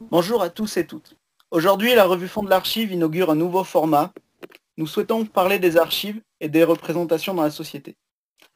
Bonjour 0.00 0.42
à 0.42 0.48
tous 0.48 0.76
et 0.76 0.86
toutes. 0.86 1.16
Aujourd'hui, 1.50 1.94
la 1.94 2.06
revue 2.06 2.28
Fond 2.28 2.42
de 2.42 2.48
l'Archive 2.48 2.92
inaugure 2.92 3.30
un 3.30 3.34
nouveau 3.34 3.64
format. 3.64 4.12
Nous 4.76 4.86
souhaitons 4.86 5.26
parler 5.26 5.58
des 5.58 5.76
archives 5.76 6.22
et 6.40 6.48
des 6.48 6.62
représentations 6.62 7.34
dans 7.34 7.42
la 7.42 7.50
société. 7.50 7.96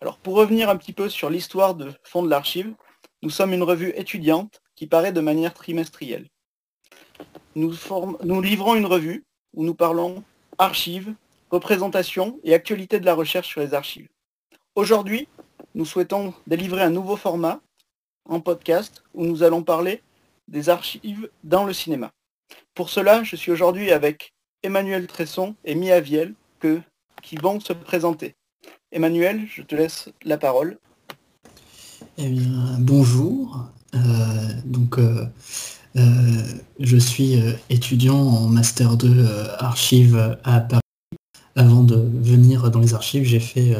Alors 0.00 0.18
pour 0.18 0.36
revenir 0.36 0.70
un 0.70 0.76
petit 0.76 0.92
peu 0.92 1.08
sur 1.08 1.28
l'histoire 1.28 1.74
de 1.74 1.92
Fond 2.04 2.22
de 2.22 2.30
l'Archive, 2.30 2.72
nous 3.22 3.28
sommes 3.28 3.52
une 3.52 3.64
revue 3.64 3.92
étudiante 3.96 4.62
qui 4.76 4.86
paraît 4.86 5.12
de 5.12 5.20
manière 5.20 5.52
trimestrielle. 5.52 6.28
Nous, 7.56 7.72
livrons 8.40 8.76
une 8.76 8.86
revue 8.86 9.24
où 9.52 9.64
nous 9.64 9.74
parlons 9.74 10.22
archives, 10.58 11.12
représentation 11.50 12.38
et 12.44 12.54
actualité 12.54 13.00
de 13.00 13.04
la 13.04 13.14
recherche 13.14 13.48
sur 13.48 13.60
les 13.60 13.74
archives. 13.74 14.08
Aujourd'hui, 14.76 15.28
nous 15.74 15.84
souhaitons 15.84 16.32
délivrer 16.46 16.82
un 16.82 16.90
nouveau 16.90 17.16
format 17.16 17.60
en 18.26 18.40
podcast 18.40 19.02
où 19.12 19.26
nous 19.26 19.42
allons 19.42 19.64
parler 19.64 20.02
des 20.48 20.68
archives 20.68 21.30
dans 21.44 21.64
le 21.64 21.72
cinéma. 21.72 22.10
Pour 22.74 22.90
cela, 22.90 23.22
je 23.22 23.36
suis 23.36 23.50
aujourd'hui 23.50 23.90
avec 23.90 24.32
Emmanuel 24.62 25.06
Tresson 25.06 25.54
et 25.64 25.74
Mia 25.74 26.00
Viel 26.00 26.34
qui 27.22 27.36
vont 27.36 27.60
se 27.60 27.72
présenter. 27.72 28.34
Emmanuel, 28.92 29.46
je 29.52 29.62
te 29.62 29.74
laisse 29.74 30.10
la 30.24 30.38
parole. 30.38 30.78
Eh 32.18 32.28
bien, 32.28 32.76
bonjour. 32.78 33.66
Euh, 33.94 33.98
donc, 34.64 34.98
euh, 34.98 35.26
euh, 35.96 36.42
je 36.78 36.96
suis 36.96 37.38
étudiant 37.70 38.18
en 38.18 38.48
Master 38.48 38.96
2 38.96 39.26
Archives 39.58 40.38
à 40.44 40.60
Paris. 40.60 40.80
Avant 41.54 41.82
de 41.82 41.96
venir 41.96 42.70
dans 42.70 42.80
les 42.80 42.94
archives, 42.94 43.24
j'ai 43.24 43.40
fait 43.40 43.76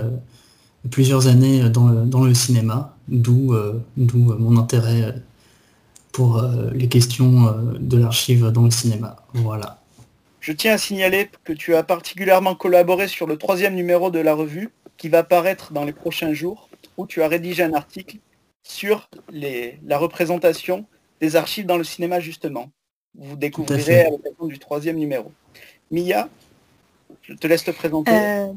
plusieurs 0.91 1.27
années 1.27 1.71
dans 1.71 2.25
le 2.25 2.35
cinéma, 2.35 2.97
d'où 3.09 3.55
mon 3.97 4.59
intérêt 4.59 5.23
pour 6.13 6.39
euh, 6.39 6.71
les 6.75 6.89
questions 6.89 7.49
euh, 7.49 7.79
de 7.81 7.97
l'archive 7.97 8.49
dans 8.49 8.63
le 8.63 8.71
cinéma. 8.71 9.17
Voilà. 9.33 9.81
Je 10.41 10.53
tiens 10.53 10.75
à 10.75 10.79
signaler 10.79 11.31
que 11.45 11.53
tu 11.53 11.75
as 11.75 11.83
particulièrement 11.83 12.55
collaboré 12.55 13.09
sur 13.09 13.27
le 13.27 13.37
troisième 13.37 13.75
numéro 13.75 14.11
de 14.11 14.19
la 14.19 14.35
revue 14.35 14.71
qui 14.99 15.09
va 15.09 15.25
paraître 15.25 15.73
dans 15.73 15.85
les 15.85 15.93
prochains 15.93 16.35
jours, 16.35 16.69
où 16.97 17.07
tu 17.07 17.23
as 17.23 17.29
rédigé 17.29 17.63
un 17.63 17.73
article 17.73 18.19
sur 18.63 19.09
les, 19.31 19.79
la 19.85 19.99
représentation 19.99 20.85
des 21.21 21.37
archives 21.37 21.67
dans 21.67 21.79
le 21.79 21.85
cinéma 21.85 22.21
justement. 22.21 22.71
Vous 23.15 23.37
découvrirez 23.37 24.07
à, 24.07 24.11
l'occasion 24.11 24.47
du 24.47 24.59
troisième 24.59 24.97
numéro. 24.97 25.33
Mia, 25.91 26.29
je 27.23 27.35
te 27.35 27.47
laisse 27.47 27.65
te 27.65 27.71
présenter. 27.71 28.11
Euh, 28.13 28.53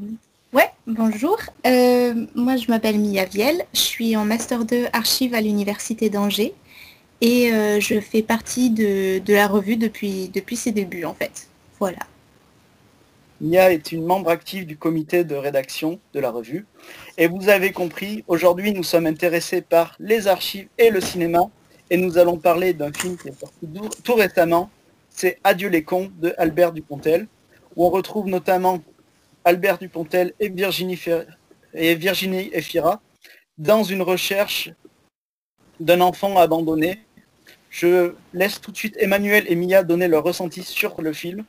ouais, 0.52 0.70
bonjour. 0.86 1.38
moi 1.64 2.56
je 2.56 2.68
m'appelle 2.68 2.98
Mia 2.98 3.24
Viel, 3.26 3.64
je 3.72 3.80
suis 3.80 4.16
en 4.16 4.24
Master 4.24 4.64
2 4.64 4.86
Archives 4.92 5.34
à 5.34 5.40
l'Université 5.40 6.10
d'Angers 6.10 6.54
et 7.20 7.52
euh, 7.52 7.80
je 7.80 8.00
fais 8.00 8.22
partie 8.22 8.70
de, 8.70 9.20
la 9.32 9.48
revue 9.48 9.76
depuis, 9.76 10.28
depuis 10.28 10.56
ses 10.56 10.72
débuts 10.72 11.04
en 11.04 11.14
fait. 11.14 11.48
Voilà. 11.78 11.98
Mia 13.40 13.70
est 13.70 13.92
une 13.92 14.04
membre 14.04 14.30
active 14.30 14.66
du 14.66 14.76
comité 14.76 15.24
de 15.24 15.34
rédaction 15.34 16.00
de 16.14 16.20
la 16.20 16.30
revue. 16.30 16.66
Et 17.18 17.26
vous 17.26 17.48
avez 17.48 17.72
compris, 17.72 18.24
aujourd'hui 18.28 18.72
nous 18.72 18.82
sommes 18.82 19.06
intéressés 19.06 19.60
par 19.60 19.94
les 19.98 20.26
archives 20.26 20.68
et 20.78 20.90
le 20.90 21.00
cinéma. 21.00 21.50
Et 21.90 21.96
nous 21.96 22.18
allons 22.18 22.38
parler 22.38 22.72
d'un 22.72 22.92
film 22.92 23.16
qui 23.16 23.28
est 23.28 23.38
sorti 23.38 23.68
tout 24.02 24.14
récemment. 24.14 24.70
C'est 25.10 25.38
Adieu 25.44 25.68
les 25.68 25.84
cons 25.84 26.10
de 26.18 26.34
Albert 26.36 26.72
Dupontel, 26.72 27.28
où 27.76 27.86
on 27.86 27.90
retrouve 27.90 28.26
notamment 28.26 28.82
Albert 29.44 29.78
Dupontel 29.78 30.32
et 30.40 30.48
Virginie, 30.48 31.00
et 31.74 31.94
Virginie 31.94 32.50
Efira 32.52 33.00
dans 33.56 33.84
une 33.84 34.02
recherche 34.02 34.70
d'un 35.78 36.00
enfant 36.00 36.36
abandonné 36.38 37.05
je 37.70 38.14
laisse 38.32 38.60
tout 38.60 38.70
de 38.72 38.76
suite 38.76 38.96
Emmanuel 38.98 39.44
et 39.48 39.56
Mia 39.56 39.82
donner 39.82 40.08
leur 40.08 40.22
ressenti 40.24 40.62
sur 40.62 41.00
le 41.02 41.12
film 41.12 41.44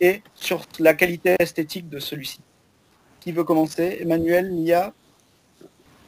et 0.00 0.22
sur 0.34 0.66
la 0.78 0.94
qualité 0.94 1.36
esthétique 1.38 1.88
de 1.88 1.98
celui-ci. 1.98 2.40
Qui 3.20 3.32
veut 3.32 3.44
commencer? 3.44 3.98
Emmanuel, 4.00 4.50
Mia? 4.50 4.92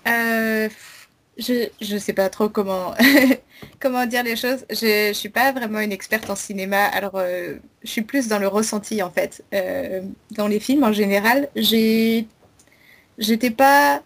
Euh, 0.06 0.68
Je 1.38 1.94
ne 1.94 1.98
sais 1.98 2.12
pas 2.12 2.28
trop 2.28 2.48
comment, 2.48 2.94
comment 3.80 4.06
dire 4.06 4.22
les 4.22 4.36
choses. 4.36 4.64
Je 4.70 5.08
ne 5.08 5.12
suis 5.12 5.28
pas 5.28 5.52
vraiment 5.52 5.80
une 5.80 5.92
experte 5.92 6.28
en 6.30 6.36
cinéma, 6.36 6.84
alors 6.86 7.16
euh, 7.16 7.54
je 7.82 7.90
suis 7.90 8.02
plus 8.02 8.28
dans 8.28 8.38
le 8.38 8.48
ressenti 8.48 9.02
en 9.02 9.10
fait. 9.10 9.44
Euh, 9.54 10.02
dans 10.32 10.48
les 10.48 10.60
films 10.60 10.84
en 10.84 10.92
général, 10.92 11.48
j'étais 11.56 12.26
pas 13.50 14.02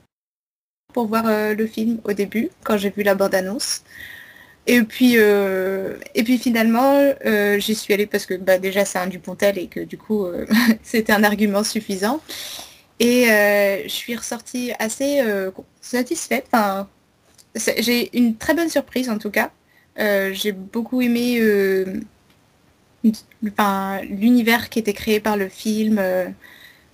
pour 0.92 1.06
voir 1.08 1.24
le 1.54 1.66
film 1.66 2.00
au 2.04 2.12
début, 2.12 2.48
quand 2.64 2.78
j'ai 2.78 2.90
vu 2.90 3.02
la 3.02 3.14
bande-annonce. 3.14 3.82
Et 4.66 4.82
puis, 4.82 5.14
euh, 5.16 5.96
et 6.14 6.24
puis 6.24 6.38
finalement, 6.38 6.98
euh, 7.24 7.58
j'y 7.60 7.74
suis 7.74 7.94
allée 7.94 8.06
parce 8.06 8.26
que 8.26 8.34
bah, 8.34 8.58
déjà 8.58 8.84
c'est 8.84 8.98
un 8.98 9.06
Dupontel 9.06 9.58
et 9.58 9.68
que 9.68 9.80
du 9.80 9.96
coup 9.96 10.26
euh, 10.26 10.46
c'était 10.82 11.12
un 11.12 11.22
argument 11.24 11.62
suffisant. 11.64 12.20
Et 13.00 13.26
je 13.84 13.88
suis 13.88 14.16
ressortie 14.16 14.72
assez 14.78 15.22
satisfaite. 15.82 16.46
Enfin, 16.52 16.88
j'ai 17.78 18.16
une 18.16 18.36
très 18.36 18.54
bonne 18.54 18.70
surprise 18.70 19.10
en 19.10 19.18
tout 19.18 19.30
cas. 19.30 19.50
j'ai 20.32 20.52
beaucoup 20.52 21.02
aimé 21.02 21.38
l'univers 24.10 24.70
qui 24.70 24.78
était 24.78 24.94
créé 24.94 25.20
par 25.20 25.36
le 25.36 25.48
film. 25.48 26.00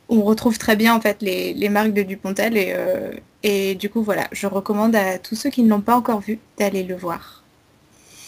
on 0.09 0.23
retrouve 0.25 0.59
très 0.59 0.77
bien 0.77 0.95
en 0.95 1.01
fait 1.01 1.23
les, 1.23 1.55
les 1.55 1.69
marques 1.69 1.93
de 1.93 2.03
Dupontel 2.03 2.57
et, 2.57 2.75
et 3.45 3.75
du 3.77 3.89
coup 3.91 4.03
voilà, 4.03 4.29
je 4.33 4.47
recommande 4.49 4.97
à 4.97 5.19
tous 5.19 5.37
ceux 5.37 5.51
qui 5.51 5.63
ne 5.63 5.71
l'ont 5.71 5.83
pas 5.83 5.97
encore 5.97 6.21
vu 6.21 6.41
d'aller 6.59 6.83
le 6.83 6.97
voir. 6.97 7.42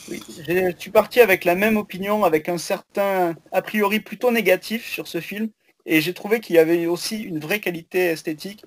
Oui, 0.08 0.22
je 0.46 0.72
suis 0.78 0.90
parti 0.90 1.20
avec 1.20 1.44
la 1.44 1.54
même 1.54 1.76
opinion, 1.76 2.24
avec 2.24 2.48
un 2.48 2.58
certain 2.58 3.34
a 3.52 3.62
priori 3.62 4.00
plutôt 4.00 4.30
négatif 4.30 4.86
sur 4.86 5.06
ce 5.08 5.20
film, 5.20 5.48
et 5.86 6.00
j'ai 6.00 6.12
trouvé 6.12 6.40
qu'il 6.40 6.56
y 6.56 6.58
avait 6.58 6.86
aussi 6.86 7.22
une 7.22 7.38
vraie 7.38 7.60
qualité 7.60 8.06
esthétique. 8.06 8.64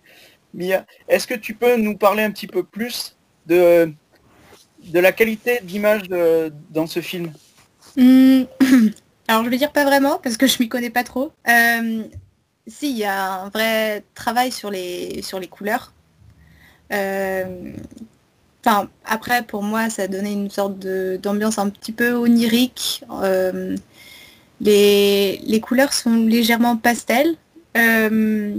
Mia, 0.53 0.85
est-ce 1.07 1.27
que 1.27 1.35
tu 1.35 1.53
peux 1.53 1.77
nous 1.77 1.97
parler 1.97 2.23
un 2.23 2.31
petit 2.31 2.47
peu 2.47 2.63
plus 2.63 3.17
de, 3.45 3.93
de 4.85 4.99
la 4.99 5.11
qualité 5.11 5.59
d'image 5.63 6.03
dans 6.69 6.87
ce 6.87 7.01
film? 7.01 7.31
Hmm. 7.95 8.43
Alors 9.27 9.43
je 9.43 9.49
vais 9.49 9.57
dire 9.57 9.73
pas 9.73 9.83
vraiment, 9.83 10.19
parce 10.19 10.37
que 10.37 10.47
je 10.47 10.57
m'y 10.59 10.69
connais 10.69 10.89
pas 10.89 11.03
trop. 11.03 11.33
Euh, 11.49 12.03
si, 12.65 12.91
il 12.91 12.97
y 12.97 13.03
a 13.03 13.41
un 13.41 13.49
vrai 13.49 14.03
travail 14.15 14.51
sur 14.51 14.71
les, 14.71 15.21
sur 15.21 15.39
les 15.39 15.47
couleurs. 15.47 15.93
Euh, 16.93 17.73
Enfin, 18.67 18.89
après, 19.05 19.43
pour 19.43 19.63
moi, 19.63 19.89
ça 19.89 20.09
donnait 20.09 20.33
une 20.33 20.49
sorte 20.49 20.77
d'ambiance 20.79 21.57
un 21.57 21.69
petit 21.69 21.93
peu 21.93 22.15
onirique. 22.15 23.01
Euh, 23.23 23.77
les, 24.59 25.61
couleurs 25.63 25.93
sont 25.93 26.25
légèrement 26.25 26.75
pastel. 26.75 27.37
Euh, 27.77 28.57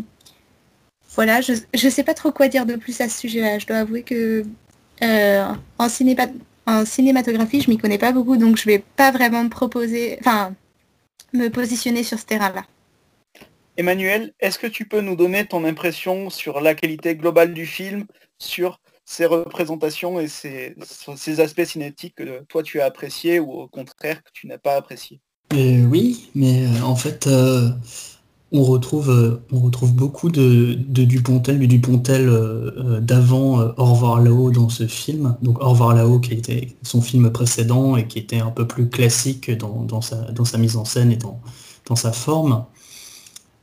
voilà, 1.11 1.43
je 1.43 1.53
ne 1.53 1.91
sais 1.91 2.05
pas 2.05 2.15
trop 2.15 2.33
quoi 2.33 2.49
dire 2.49 2.65
de 2.65 2.77
plus 2.77 2.99
à 3.03 3.09
ce 3.11 3.21
sujet-là. 3.21 3.59
Je 3.59 3.67
dois 3.67 3.77
avouer 3.77 4.03
que 4.03 4.45
euh, 5.03 5.45
en, 5.79 5.89
en 6.67 6.85
cinématographie, 6.87 7.61
je 7.61 7.69
m'y 7.69 7.77
connais 7.77 7.99
pas 7.99 8.13
beaucoup, 8.13 8.39
donc 8.39 8.57
je 8.57 8.65
vais 8.65 8.83
pas 8.97 9.11
vraiment 9.11 9.45
me 9.45 9.51
proposer, 9.51 10.17
enfin, 10.21 10.55
me 11.35 11.49
positionner 11.49 12.03
sur 12.03 12.19
ce 12.19 12.25
terrain-là. 12.25 12.65
Emmanuel, 13.77 14.33
est-ce 14.41 14.59
que 14.59 14.67
tu 14.67 14.87
peux 14.87 15.03
nous 15.03 15.17
donner 15.17 15.45
ton 15.45 15.67
impression 15.67 16.31
sur 16.31 16.63
la 16.63 16.75
qualité 16.75 17.15
globale 17.15 17.53
du 17.53 17.67
film, 17.67 18.07
sur 18.39 18.81
ces 19.09 19.25
représentations 19.25 20.21
et 20.21 20.29
ces, 20.29 20.77
ces, 21.17 21.41
aspects 21.41 21.65
cinétiques 21.65 22.17
que 22.17 22.43
toi 22.45 22.63
tu 22.63 22.83
as 22.83 22.85
appréciés 22.85 23.41
ou 23.41 23.53
au 23.53 23.67
contraire 23.67 24.23
que 24.23 24.29
tu 24.35 24.47
n'as 24.47 24.59
pas 24.59 24.77
apprécié 24.77 25.19
euh, 25.55 25.87
Oui, 25.87 26.29
mais 26.35 26.67
euh, 26.67 26.83
en 26.83 26.95
fait, 26.95 27.27
euh, 27.27 27.71
on, 28.53 28.63
retrouve, 28.63 29.41
on 29.51 29.61
retrouve 29.61 29.95
beaucoup 29.95 30.29
de, 30.29 30.75
Dupontel, 30.75 31.59
du 31.59 31.67
Dupontel 31.67 32.31
d'avant 33.01 33.73
Au 33.79 33.87
revoir 33.87 34.21
là-haut 34.21 34.51
dans 34.51 34.69
ce 34.69 34.87
film. 34.87 35.39
Donc 35.41 35.59
Au 35.63 35.71
revoir 35.71 35.95
là-haut 35.95 36.21
qui 36.21 36.35
était 36.35 36.77
son 36.83 37.01
film 37.01 37.31
précédent 37.33 37.97
et 37.97 38.07
qui 38.07 38.19
était 38.19 38.41
un 38.41 38.51
peu 38.51 38.67
plus 38.67 38.91
classique 38.91 39.51
dans, 39.51 40.03
sa, 40.03 40.17
dans 40.33 40.45
sa, 40.45 40.59
mise 40.59 40.77
en 40.77 40.85
scène 40.85 41.13
et 41.13 41.17
dans, 41.17 41.41
dans 41.87 41.97
sa 41.97 42.13
forme. 42.13 42.67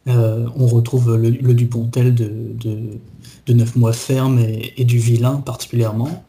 On 0.07 0.67
retrouve 0.67 1.15
le, 1.15 1.53
Dupontel 1.53 2.13
de 2.13 3.53
Neuf 3.53 3.75
mois 3.75 3.93
ferme 3.93 4.39
et, 4.39 4.85
du 4.85 4.97
vilain 4.97 5.37
particulièrement. 5.37 6.25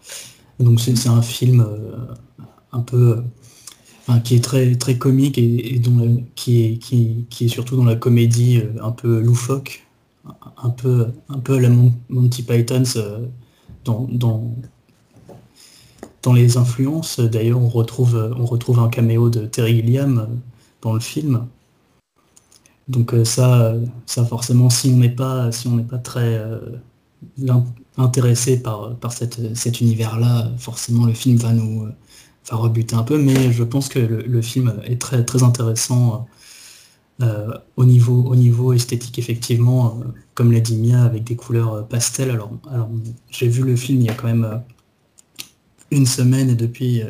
Donc 0.60 0.80
c'est 0.80 1.08
un 1.08 1.22
film 1.22 1.60
euh, 1.60 2.06
un 2.72 2.80
peu 2.80 3.22
qui 4.24 4.36
est 4.36 4.78
très 4.78 4.98
comique 4.98 5.38
et, 5.38 5.80
qui, 6.34 7.26
est, 7.40 7.48
surtout 7.48 7.76
dans 7.76 7.84
la 7.84 7.96
comédie 7.96 8.58
euh, 8.58 8.72
un 8.82 8.92
peu 8.92 9.20
loufoque, 9.20 9.86
un 10.56 10.70
peu 10.70 11.12
la 11.48 11.68
Monty 12.08 12.42
Python 12.42 12.84
euh, 12.96 13.26
dans 13.84 14.56
les 16.32 16.56
influences. 16.56 17.20
D'ailleurs 17.20 17.60
on 17.60 17.68
retrouve 17.68 18.34
on 18.38 18.46
retrouve 18.46 18.78
un 18.78 18.88
caméo 18.88 19.28
de 19.28 19.44
Terry 19.46 19.76
Gilliam 19.76 20.40
dans 20.82 20.94
le 20.94 21.00
film. 21.00 21.46
Donc 22.88 23.14
ça, 23.24 23.74
ça 24.06 24.24
forcément, 24.24 24.70
si 24.70 24.90
on 24.90 24.96
n'est 24.98 25.10
pas, 25.10 25.50
si 25.50 25.66
on 25.66 25.76
n'est 25.76 25.82
pas 25.82 25.98
très 25.98 26.40
intéressé 27.96 28.62
par, 28.62 28.96
par 28.96 29.12
cet 29.12 29.80
univers-là, 29.80 30.52
forcément 30.58 31.06
le 31.06 31.12
film 31.12 31.36
va 31.36 31.52
nous, 31.52 31.88
rebuter 32.50 32.94
un 32.94 33.02
peu, 33.02 33.18
mais 33.18 33.52
je 33.52 33.64
pense 33.64 33.88
que 33.88 33.98
le, 33.98 34.42
film 34.42 34.80
est 34.84 35.00
très, 35.00 35.24
très 35.24 35.42
intéressant 35.42 36.28
au, 37.76 37.84
niveau, 37.84 38.22
au 38.22 38.36
niveau 38.36 38.72
esthétique, 38.72 39.18
effectivement, 39.18 40.00
comme 40.34 40.52
l'a 40.52 40.60
dit 40.60 40.76
Mia, 40.76 41.02
avec 41.02 41.24
des 41.24 41.34
couleurs 41.34 41.88
pastel. 41.88 42.30
Alors 42.30 42.52
j'ai 43.30 43.48
vu 43.48 43.62
le 43.62 43.74
film 43.74 44.00
il 44.00 44.06
y 44.06 44.10
a 44.10 44.14
quand 44.14 44.28
même 44.28 44.62
une 45.90 46.06
semaine 46.06 46.50
et 46.50 46.54
depuis, 46.54 47.02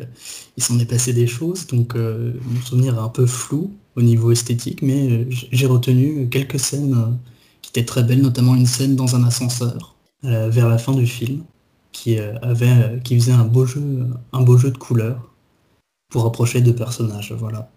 il 0.55 0.63
s'en 0.63 0.79
est 0.79 0.85
passé 0.85 1.13
des 1.13 1.27
choses, 1.27 1.67
donc 1.67 1.93
mon 1.95 2.61
souvenir 2.63 2.95
est 2.95 3.01
un 3.01 3.09
peu 3.09 3.27
flou 3.27 3.75
au 3.97 4.01
niveau 4.01 4.31
esthétique, 4.31 4.81
mais 4.81 5.27
j'ai 5.29 5.65
retenu 5.65 6.29
quelques 6.29 6.59
scènes 6.59 7.17
qui 7.61 7.71
étaient 7.71 7.85
très 7.85 8.03
belles, 8.03 8.21
notamment 8.21 8.55
une 8.55 8.65
scène 8.65 8.95
dans 8.95 9.15
un 9.15 9.25
ascenseur 9.25 9.95
vers 10.23 10.69
la 10.69 10.77
fin 10.77 10.93
du 10.93 11.07
film 11.07 11.43
qui 11.97 12.19
euh, 12.19 12.37
avait 12.41 12.67
euh, 12.67 12.99
qui 12.99 13.15
faisait 13.15 13.31
un 13.31 13.45
beau 13.45 13.65
jeu 13.65 13.81
un 14.31 14.41
beau 14.41 14.57
jeu 14.57 14.71
de 14.71 14.77
couleurs 14.77 15.33
pour 16.09 16.25
approcher 16.25 16.61
deux 16.61 16.75
personnages 16.75 17.31
voilà. 17.31 17.69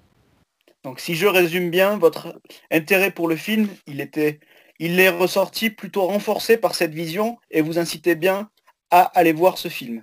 Donc 0.84 1.00
si 1.00 1.14
je 1.14 1.26
résume 1.26 1.70
bien 1.70 1.96
votre 1.96 2.38
intérêt 2.70 3.10
pour 3.10 3.28
le 3.28 3.36
film 3.36 3.68
il 3.86 4.00
était 4.00 4.40
il 4.78 5.00
est 5.00 5.10
ressorti 5.10 5.70
plutôt 5.70 6.06
renforcé 6.06 6.56
par 6.56 6.74
cette 6.74 6.94
vision 6.94 7.38
et 7.50 7.62
vous 7.62 7.78
incitez 7.78 8.14
bien 8.14 8.48
à 8.90 9.02
aller 9.02 9.32
voir 9.32 9.58
ce 9.58 9.68
film. 9.68 10.02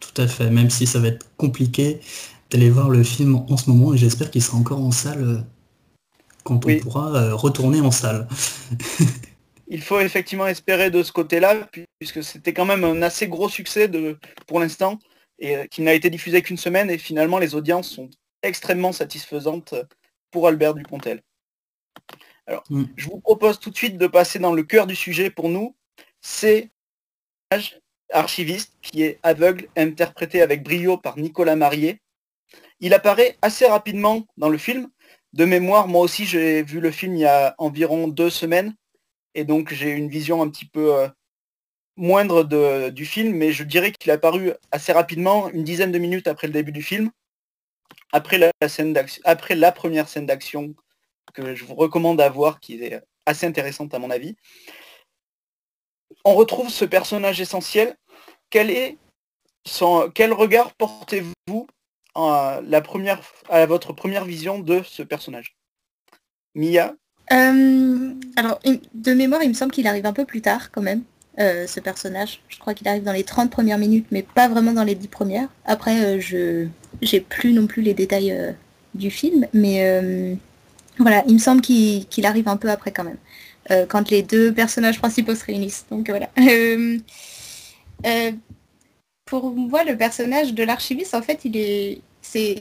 Tout 0.00 0.22
à 0.22 0.26
fait 0.26 0.50
même 0.50 0.70
si 0.70 0.86
ça 0.86 0.98
va 0.98 1.08
être 1.08 1.26
compliqué 1.36 2.00
d'aller 2.50 2.70
voir 2.70 2.88
le 2.88 3.02
film 3.02 3.36
en 3.36 3.56
ce 3.56 3.70
moment 3.70 3.94
et 3.94 3.98
j'espère 3.98 4.30
qu'il 4.30 4.42
sera 4.42 4.58
encore 4.58 4.80
en 4.80 4.90
salle 4.90 5.22
euh, 5.22 5.38
quand 6.44 6.64
on 6.66 6.78
pourra 6.78 7.34
retourner 7.34 7.80
en 7.80 7.90
salle 7.90 8.26
il 9.68 9.82
faut 9.82 10.00
effectivement 10.00 10.46
espérer 10.46 10.90
de 10.90 11.02
ce 11.02 11.12
côté-là, 11.12 11.68
puisque 11.98 12.24
c'était 12.24 12.52
quand 12.52 12.64
même 12.64 12.84
un 12.84 13.02
assez 13.02 13.28
gros 13.28 13.48
succès 13.48 13.88
de, 13.88 14.18
pour 14.46 14.60
l'instant, 14.60 14.98
et 15.38 15.56
euh, 15.56 15.66
qui 15.66 15.82
n'a 15.82 15.94
été 15.94 16.10
diffusé 16.10 16.42
qu'une 16.42 16.56
semaine, 16.56 16.90
et 16.90 16.98
finalement 16.98 17.38
les 17.38 17.54
audiences 17.54 17.90
sont 17.90 18.10
extrêmement 18.42 18.92
satisfaisantes 18.92 19.74
pour 20.30 20.48
Albert 20.48 20.74
Dupontel. 20.74 21.22
Alors, 22.46 22.64
mm. 22.70 22.84
je 22.96 23.08
vous 23.08 23.20
propose 23.20 23.60
tout 23.60 23.70
de 23.70 23.76
suite 23.76 23.98
de 23.98 24.06
passer 24.06 24.38
dans 24.38 24.54
le 24.54 24.62
cœur 24.62 24.86
du 24.86 24.96
sujet 24.96 25.30
pour 25.30 25.48
nous. 25.48 25.76
C'est 26.22 26.70
archiviste 28.12 28.72
qui 28.80 29.02
est 29.02 29.18
aveugle, 29.22 29.68
interprété 29.76 30.40
avec 30.40 30.62
brio 30.62 30.96
par 30.96 31.18
Nicolas 31.18 31.56
Marié. 31.56 32.00
Il 32.80 32.94
apparaît 32.94 33.36
assez 33.42 33.66
rapidement 33.66 34.26
dans 34.36 34.48
le 34.48 34.58
film. 34.58 34.88
De 35.32 35.44
mémoire, 35.44 35.88
moi 35.88 36.00
aussi 36.00 36.24
j'ai 36.24 36.62
vu 36.62 36.80
le 36.80 36.90
film 36.90 37.16
il 37.16 37.20
y 37.20 37.26
a 37.26 37.54
environ 37.58 38.08
deux 38.08 38.30
semaines 38.30 38.74
et 39.34 39.44
donc 39.44 39.72
j'ai 39.72 39.90
une 39.90 40.08
vision 40.08 40.42
un 40.42 40.48
petit 40.48 40.64
peu 40.64 40.94
euh, 40.94 41.08
moindre 41.96 42.44
du 42.90 43.04
film, 43.04 43.34
mais 43.36 43.52
je 43.52 43.64
dirais 43.64 43.92
qu'il 43.92 44.10
a 44.10 44.14
apparu 44.14 44.52
assez 44.70 44.92
rapidement, 44.92 45.48
une 45.50 45.64
dizaine 45.64 45.92
de 45.92 45.98
minutes 45.98 46.28
après 46.28 46.46
le 46.46 46.52
début 46.52 46.72
du 46.72 46.82
film, 46.82 47.10
après 48.12 48.38
la, 48.38 48.68
scène 48.68 48.96
après 49.24 49.54
la 49.54 49.72
première 49.72 50.08
scène 50.08 50.26
d'action 50.26 50.74
que 51.34 51.54
je 51.54 51.64
vous 51.64 51.74
recommande 51.74 52.20
à 52.20 52.28
voir, 52.28 52.60
qui 52.60 52.82
est 52.82 53.00
assez 53.26 53.46
intéressante 53.46 53.92
à 53.94 53.98
mon 53.98 54.10
avis. 54.10 54.36
On 56.24 56.34
retrouve 56.34 56.70
ce 56.70 56.84
personnage 56.84 57.40
essentiel. 57.40 57.96
Quel 58.50 58.70
est 58.70 58.96
son, 59.66 60.10
quel 60.14 60.32
regard 60.32 60.74
portez-vous 60.74 61.66
à, 62.18 62.60
la 62.66 62.80
première, 62.80 63.20
à 63.48 63.64
votre 63.66 63.92
première 63.92 64.24
vision 64.24 64.58
de 64.58 64.82
ce 64.84 65.02
personnage 65.02 65.56
Mia 66.54 66.94
euh, 67.32 68.14
alors, 68.36 68.60
de 68.94 69.12
mémoire, 69.12 69.42
il 69.42 69.48
me 69.48 69.54
semble 69.54 69.72
qu'il 69.72 69.86
arrive 69.86 70.06
un 70.06 70.12
peu 70.12 70.24
plus 70.24 70.40
tard 70.40 70.70
quand 70.70 70.80
même, 70.80 71.02
euh, 71.38 71.66
ce 71.66 71.80
personnage. 71.80 72.40
Je 72.48 72.58
crois 72.58 72.74
qu'il 72.74 72.88
arrive 72.88 73.02
dans 73.02 73.12
les 73.12 73.24
30 73.24 73.50
premières 73.50 73.78
minutes, 73.78 74.06
mais 74.10 74.22
pas 74.22 74.48
vraiment 74.48 74.72
dans 74.72 74.84
les 74.84 74.94
10 74.94 75.08
premières. 75.08 75.48
Après, 75.66 76.04
euh, 76.04 76.20
je 76.20 76.66
j'ai 77.02 77.20
plus 77.20 77.52
non 77.52 77.66
plus 77.66 77.82
les 77.82 77.94
détails 77.94 78.34
du 78.94 79.10
film, 79.10 79.46
mais 79.52 80.38
voilà, 80.98 81.22
il 81.28 81.34
me 81.34 81.38
semble 81.38 81.60
qu'il 81.60 82.24
arrive 82.24 82.48
un 82.48 82.56
peu 82.56 82.70
après 82.70 82.92
quand 82.92 83.04
même, 83.04 83.18
quand 83.88 84.10
les 84.10 84.22
deux 84.22 84.52
personnages 84.52 84.98
principaux 84.98 85.34
se 85.34 85.44
réunissent. 85.44 85.86
Donc 85.90 86.10
voilà. 86.10 86.28
pour 89.26 89.52
moi, 89.52 89.84
le 89.84 89.96
personnage 89.96 90.54
de 90.54 90.64
l'archiviste, 90.64 91.14
en 91.14 91.22
fait, 91.22 91.44
il 91.44 91.56
est, 91.56 92.00
c'est, 92.30 92.60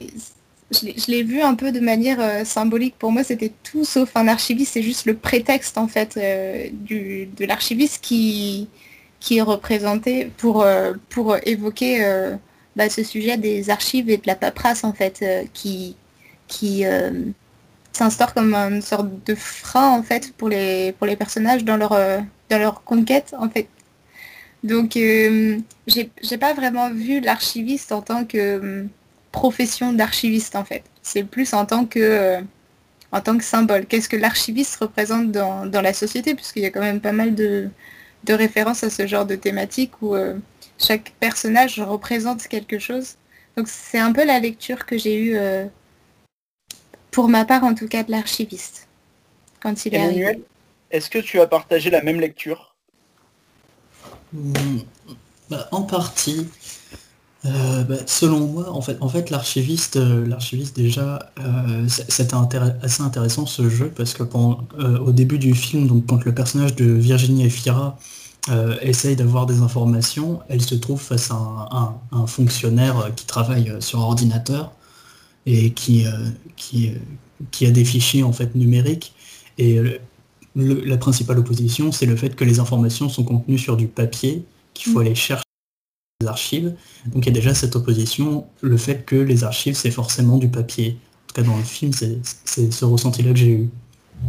je 0.71 1.11
l'ai 1.11 1.23
vu 1.23 1.41
un 1.41 1.55
peu 1.55 1.71
de 1.71 1.79
manière 1.79 2.19
euh, 2.19 2.43
symbolique. 2.43 2.95
Pour 2.97 3.11
moi, 3.11 3.23
c'était 3.23 3.51
tout 3.63 3.85
sauf 3.85 4.11
un 4.15 4.27
archiviste. 4.27 4.73
C'est 4.73 4.81
juste 4.81 5.05
le 5.05 5.15
prétexte 5.15 5.77
en 5.77 5.87
fait 5.87 6.17
euh, 6.17 6.67
du, 6.71 7.27
de 7.37 7.45
l'archiviste 7.45 8.03
qui, 8.03 8.69
qui 9.19 9.37
est 9.37 9.41
représenté 9.41 10.31
pour, 10.37 10.63
euh, 10.63 10.93
pour 11.09 11.37
évoquer 11.45 12.01
bah, 12.75 12.89
ce 12.89 13.03
sujet 13.03 13.37
des 13.37 13.69
archives 13.69 14.09
et 14.09 14.17
de 14.17 14.27
la 14.27 14.35
paperasse 14.35 14.83
en 14.83 14.93
fait 14.93 15.23
qui, 15.53 15.95
qui 16.47 16.83
s'instaure 17.93 18.33
comme 18.33 18.53
une 18.53 18.81
sorte 18.81 19.09
de 19.25 19.35
frein 19.35 19.89
en 19.97 20.03
fait 20.03 20.33
pour 20.33 20.49
les, 20.49 20.91
pour 20.93 21.07
les 21.07 21.15
personnages 21.15 21.63
dans 21.63 21.77
leur, 21.77 21.91
dans 22.49 22.59
leur 22.59 22.83
conquête 22.83 23.33
en 23.39 23.49
fait. 23.49 23.67
Donc 24.63 24.91
j'ai 24.93 26.37
pas 26.39 26.53
vraiment 26.53 26.91
vu 26.91 27.19
l'archiviste 27.21 27.91
en 27.91 28.01
tant 28.01 28.25
que 28.25 28.87
profession 29.37 29.93
d'archiviste 29.93 30.55
en 30.55 30.65
fait. 30.65 30.83
C'est 31.03 31.23
plus 31.23 31.53
en 31.53 31.65
tant 31.65 31.85
que 31.85 31.99
euh, 31.99 32.41
en 33.11 33.21
tant 33.21 33.37
que 33.37 33.43
symbole. 33.43 33.85
Qu'est-ce 33.85 34.09
que 34.09 34.17
l'archiviste 34.17 34.77
représente 34.77 35.31
dans, 35.31 35.81
la 35.81 35.93
société, 35.93 36.35
puisqu'il 36.35 36.63
y 36.63 36.65
a 36.65 36.71
quand 36.71 36.81
même 36.81 36.99
pas 36.99 37.13
mal 37.13 37.35
de, 37.35 37.69
références 38.27 38.83
à 38.83 38.89
ce 38.89 39.07
genre 39.07 39.25
de 39.25 39.35
thématique 39.35 40.01
où 40.01 40.15
euh, 40.15 40.35
chaque 40.77 41.13
personnage 41.19 41.79
représente 41.79 42.45
quelque 42.47 42.79
chose. 42.79 43.15
Donc 43.55 43.67
c'est 43.69 43.99
un 43.99 44.11
peu 44.11 44.25
la 44.25 44.39
lecture 44.39 44.85
que 44.85 44.97
j'ai 44.97 45.17
eue, 45.17 45.37
euh, 45.37 45.65
pour 47.11 47.29
ma 47.29 47.45
part 47.45 47.63
en 47.63 47.73
tout 47.73 47.87
cas, 47.87 48.03
de 48.03 48.11
l'archiviste, 48.11 48.87
quand 49.61 49.85
il 49.85 49.95
est 49.95 49.99
arrivé. 49.99 50.43
Est-ce 50.91 51.09
que 51.09 51.19
tu 51.19 51.39
as 51.39 51.47
partagé 51.47 51.89
la 51.89 52.01
même 52.01 52.19
lecture? 52.19 52.75
Hmm, 54.33 54.79
bah, 55.49 55.67
En 55.71 55.83
partie. 55.83 56.47
Euh, 57.47 57.83
bah, 57.83 57.95
selon 58.05 58.39
moi, 58.47 58.69
en 58.71 58.81
fait, 58.81 58.97
en 58.99 59.09
fait 59.09 59.29
l'archiviste, 59.29 59.97
euh, 59.97 60.27
l'archiviste 60.27 60.75
déjà, 60.75 61.31
euh, 61.39 61.87
c'était 61.87 62.35
assez 62.81 63.01
intéressant 63.01 63.45
ce 63.45 63.69
jeu 63.69 63.91
parce 63.95 64.13
que 64.13 64.23
au 64.23 65.11
début 65.11 65.39
du 65.39 65.53
film, 65.53 65.87
donc 65.87 66.07
quand 66.07 66.25
le 66.25 66.33
personnage 66.33 66.75
de 66.75 66.85
Virginie 66.85 67.45
Efira 67.45 67.97
essaye 68.81 69.17
d'avoir 69.17 69.45
des 69.45 69.59
informations, 69.59 70.39
elle 70.47 70.61
se 70.61 70.75
trouve 70.75 71.01
face 71.01 71.31
à 71.31 71.99
un, 72.11 72.27
fonctionnaire 72.27 73.11
qui 73.15 73.25
travaille 73.25 73.75
sur 73.81 73.99
ordinateur 73.99 74.71
et 75.45 75.71
qui, 75.71 76.05
qui, 76.55 76.93
qui, 77.51 77.65
a 77.65 77.71
des 77.71 77.83
fichiers 77.83 78.23
en 78.23 78.31
fait 78.31 78.55
numériques. 78.55 79.13
Et 79.57 79.81
la 80.55 80.97
principale 80.97 81.39
opposition, 81.39 81.91
c'est 81.91 82.05
le 82.05 82.15
fait 82.15 82.35
que 82.35 82.45
les 82.45 82.59
informations 82.59 83.09
sont 83.09 83.25
contenues 83.25 83.57
sur 83.57 83.75
du 83.75 83.87
papier, 83.87 84.45
qu'il 84.73 84.93
faut 84.93 84.99
mm. 84.99 85.01
aller 85.01 85.15
chercher 85.15 85.46
archives. 86.25 86.75
Donc 87.05 87.25
il 87.25 87.27
y 87.27 87.29
a 87.29 87.33
déjà 87.33 87.53
cette 87.53 87.75
opposition, 87.75 88.47
le 88.61 88.77
fait 88.77 89.05
que 89.05 89.15
les 89.15 89.43
archives, 89.43 89.75
c'est 89.75 89.91
forcément 89.91 90.37
du 90.37 90.47
papier. 90.47 90.97
En 90.97 91.27
tout 91.27 91.35
cas, 91.35 91.41
dans 91.43 91.57
le 91.57 91.63
film, 91.63 91.91
c'est 91.93 92.71
ce 92.71 92.85
ressenti-là 92.85 93.31
que 93.31 93.37
j'ai 93.37 93.51
eu. 93.51 93.69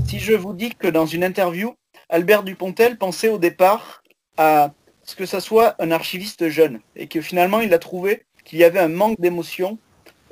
Si 0.07 0.19
je 0.19 0.35
vous 0.35 0.53
dis 0.53 0.75
que 0.79 0.89
dans 0.89 1.07
une 1.07 1.25
interview, 1.25 1.75
Albert 2.11 2.43
Dupontel 2.43 2.99
pensait 2.99 3.31
au 3.31 3.39
départ 3.39 4.03
à 4.37 4.73
ce 5.03 5.17
que 5.17 5.25
ça 5.25 5.41
soit 5.41 5.83
un 5.83 5.91
archiviste 5.91 6.51
jeune, 6.51 6.81
et 6.95 7.07
que 7.07 7.23
finalement, 7.23 7.61
il 7.61 7.73
a 7.73 7.79
trouvé 7.79 8.27
qu'il 8.45 8.59
y 8.59 8.65
avait 8.65 8.81
un 8.81 8.89
manque 8.89 9.19
d'émotion 9.19 9.79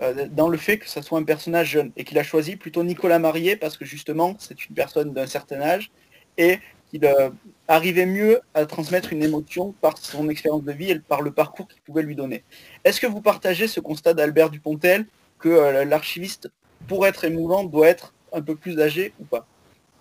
euh, 0.03 0.27
dans 0.31 0.49
le 0.49 0.59
fait 0.59 0.77
que 0.77 0.89
ça 0.89 1.01
soit 1.01 1.19
un 1.19 1.23
personnage 1.23 1.71
jeune, 1.71 1.91
et 1.97 2.05
qu'il 2.05 2.19
a 2.19 2.23
choisi 2.23 2.57
plutôt 2.57 2.85
Nicolas 2.85 3.19
Marié, 3.19 3.57
parce 3.57 3.79
que 3.79 3.87
justement, 3.87 4.37
c'est 4.39 4.67
une 4.67 4.75
personne 4.75 5.15
d'un 5.15 5.27
certain 5.27 5.63
âge, 5.63 5.91
et 6.37 6.59
qu'il 6.91 7.05
euh, 7.05 7.31
arrivait 7.69 8.07
mieux 8.07 8.41
à 8.55 8.67
transmettre 8.67 9.13
une 9.13 9.23
émotion 9.23 9.75
par 9.81 9.99
son 9.99 10.29
expérience 10.29 10.65
de 10.65 10.73
vie 10.73 10.91
et 10.91 10.99
par 10.99 11.23
le 11.23 11.31
parcours 11.31 11.69
qu'il 11.69 11.81
pouvait 11.83 12.03
lui 12.03 12.15
donner. 12.15 12.45
Est-ce 12.85 13.01
que 13.01 13.07
vous 13.07 13.21
partagez 13.21 13.69
ce 13.69 13.81
constat 13.81 14.15
d'Albert 14.15 14.51
Dupontel 14.51 15.07
que 15.39 15.49
euh, 15.49 15.85
l'archiviste, 15.85 16.51
pour 16.87 17.07
être 17.07 17.25
émouvant, 17.25 17.65
doit 17.65 17.89
être 17.89 18.13
un 18.33 18.41
peu 18.41 18.55
plus 18.55 18.81
âgé 18.81 19.13
ou 19.21 19.25
pas? 19.25 19.47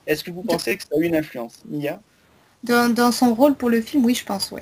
Est-ce 0.06 0.24
que 0.24 0.32
vous 0.32 0.44
pensez 0.44 0.77
que 0.77 0.84
ça 0.84 0.89
a 0.96 1.00
eu 1.00 1.06
une 1.06 1.15
influence? 1.15 1.63
Mia? 1.65 2.00
Dans, 2.63 3.12
son 3.12 3.34
rôle 3.34 3.56
pour 3.56 3.70
le 3.70 3.82
film, 3.82 4.06
oui, 4.06 4.15
je 4.15 4.25
pense, 4.25 4.51
oui. 4.51 4.62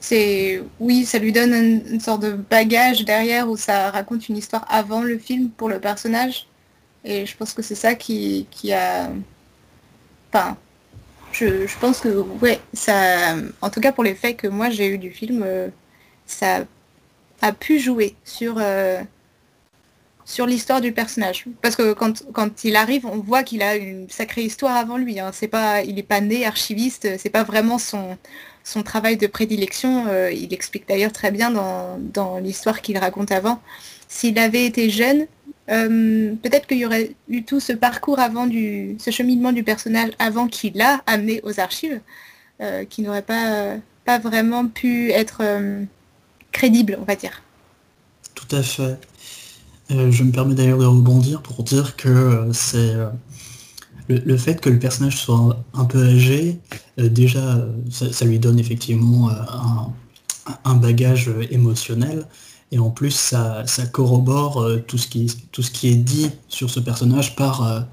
C'est 0.00 0.62
oui, 0.80 1.04
ça 1.04 1.18
lui 1.18 1.32
donne 1.32 1.52
une, 1.52 2.00
sorte 2.00 2.22
de 2.22 2.32
bagage 2.32 3.04
derrière 3.04 3.48
où 3.48 3.56
ça 3.56 3.90
raconte 3.90 4.28
une 4.28 4.36
histoire 4.36 4.64
avant 4.68 5.02
le 5.02 5.18
film 5.18 5.50
pour 5.50 5.68
le 5.68 5.78
personnage. 5.78 6.48
Et 7.04 7.26
je 7.26 7.36
pense 7.36 7.52
que 7.52 7.62
c'est 7.62 7.74
ça 7.74 7.94
qui, 7.94 8.46
qui 8.50 8.72
a. 8.72 9.10
Enfin, 10.32 10.56
je, 11.32 11.78
pense 11.78 12.00
que 12.00 12.08
ouais, 12.42 12.60
ça, 12.72 13.36
en 13.60 13.70
tout 13.70 13.80
cas 13.80 13.92
pour 13.92 14.04
les 14.04 14.14
faits 14.14 14.36
que 14.36 14.46
moi 14.46 14.70
j'ai 14.70 14.88
eu 14.88 14.98
du 14.98 15.10
film, 15.10 15.42
euh, 15.44 15.68
ça 16.26 16.64
a 17.40 17.52
pu 17.52 17.78
jouer 17.78 18.14
sur, 18.24 18.56
euh, 18.58 19.00
sur 20.24 20.46
l'histoire 20.46 20.80
du 20.80 20.92
personnage. 20.92 21.46
Parce 21.62 21.76
que 21.76 21.92
quand, 21.92 22.24
quand 22.32 22.64
il 22.64 22.76
arrive, 22.76 23.06
on 23.06 23.18
voit 23.18 23.42
qu'il 23.42 23.62
a 23.62 23.76
une 23.76 24.08
sacrée 24.08 24.42
histoire 24.42 24.76
avant 24.76 24.96
lui. 24.96 25.18
Hein. 25.18 25.30
C'est 25.32 25.48
pas, 25.48 25.82
il 25.82 25.96
n'est 25.96 26.02
pas 26.02 26.20
né 26.20 26.46
archiviste, 26.46 27.08
c'est 27.18 27.30
pas 27.30 27.42
vraiment 27.42 27.78
son, 27.78 28.16
son 28.64 28.82
travail 28.82 29.16
de 29.16 29.26
prédilection. 29.26 30.06
il 30.30 30.52
explique 30.54 30.86
d'ailleurs 30.88 31.12
très 31.12 31.30
bien 31.30 31.50
dans, 31.50 32.38
l'histoire 32.38 32.80
qu'il 32.82 32.98
raconte 32.98 33.32
avant. 33.32 33.60
S'il 34.08 34.38
avait 34.38 34.66
été 34.66 34.90
jeune, 34.90 35.26
peut-être 35.66 36.66
qu'il 36.66 36.78
y 36.78 36.86
aurait 36.86 37.14
eu 37.28 37.44
tout 37.44 37.60
ce 37.60 37.72
parcours 37.72 38.18
avant 38.18 38.46
du, 38.46 38.96
ce 38.98 39.10
cheminement 39.10 39.52
du 39.52 39.62
personnage 39.62 40.10
avant 40.18 40.48
qu'il 40.48 40.74
l'a 40.74 41.02
amené 41.06 41.40
aux 41.44 41.60
archives, 41.60 42.00
qui 42.90 43.02
n'aurait 43.02 43.22
pas, 43.22 43.76
pas 44.04 44.18
vraiment 44.18 44.66
pu 44.66 45.10
être 45.10 45.42
crédible, 46.52 46.98
on 47.00 47.04
va 47.04 47.16
dire. 47.16 47.42
Tout 48.34 48.56
à 48.56 48.62
fait. 48.62 48.98
Euh, 49.90 50.10
je 50.10 50.22
me 50.22 50.30
permets 50.30 50.54
d'ailleurs 50.54 50.78
de 50.78 50.84
rebondir 50.84 51.42
pour 51.42 51.62
dire 51.64 51.96
que 51.96 52.08
euh, 52.08 52.52
c'est 52.52 52.94
euh, 52.94 53.08
le, 54.08 54.36
fait 54.36 54.60
que 54.60 54.70
le 54.70 54.78
personnage 54.78 55.16
soit 55.16 55.64
un, 55.74 55.84
peu 55.84 56.06
âgé, 56.06 56.58
déjà, 56.98 57.66
ça, 57.90 58.24
lui 58.24 58.38
donne 58.38 58.58
effectivement 58.58 59.30
un, 60.64 60.74
bagage 60.74 61.30
émotionnel. 61.50 62.26
Et 62.72 62.78
en 62.78 62.90
plus, 62.90 63.10
ça, 63.10 63.64
corrobore 63.92 64.66
tout, 64.88 64.98
ce 64.98 65.06
qui, 65.06 65.32
tout 65.52 65.62
ce 65.62 65.70
qui 65.70 65.88
est 65.88 65.94
dit 65.94 66.30
sur 66.48 66.70
ce 66.70 66.80
personnage 66.80 67.36
par, 67.36 67.86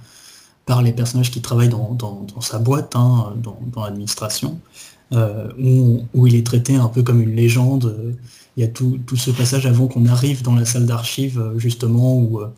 par 0.66 0.82
les 0.82 0.94
personnages 0.94 1.32
qui 1.32 1.42
travaillent 1.42 1.70
dans, 1.70 2.26
sa 2.40 2.60
boîte, 2.60 2.96
hein, 2.96 3.34
dans, 3.44 3.84
l'administration, 3.84 4.58
où, 5.12 6.04
où, 6.14 6.28
il 6.28 6.36
est 6.36 6.46
traité 6.46 6.76
un 6.76 6.88
peu 6.88 7.04
comme 7.04 7.22
une 7.22 7.36
légende. 7.36 8.16
Il 8.60 8.64
y 8.64 8.66
a 8.66 8.68
tout, 8.68 9.00
ce 9.16 9.32
passage 9.32 9.66
avant 9.66 9.88
qu'on 9.88 10.06
arrive 10.06 10.42
dans 10.42 10.54
la 10.54 10.66
salle 10.66 10.86
d'archives, 10.86 11.40
euh, 11.40 11.58
justement, 11.58 12.18
où, 12.18 12.42
euh, 12.42 12.50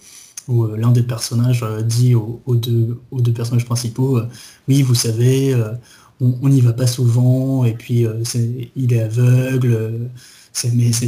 euh, 0.50 0.76
l'un 0.76 0.90
des 0.92 1.04
personnages 1.04 1.64
dit 1.86 2.16
aux, 2.16 2.42
deux, 2.48 3.00
aux, 3.12 3.22
deux, 3.22 3.32
personnages 3.32 3.66
principaux, 3.66 4.20
oui, 4.68 4.82
vous 4.82 4.96
savez, 4.96 5.56
on 6.20 6.50
n'y 6.50 6.60
va 6.62 6.74
pas 6.74 6.88
souvent, 6.88 7.66
et 7.66 7.74
puis 7.74 8.08
il 8.76 8.94
est 8.94 9.02
aveugle, 9.02 10.10
mais 10.74 10.92
c'est 10.92 11.06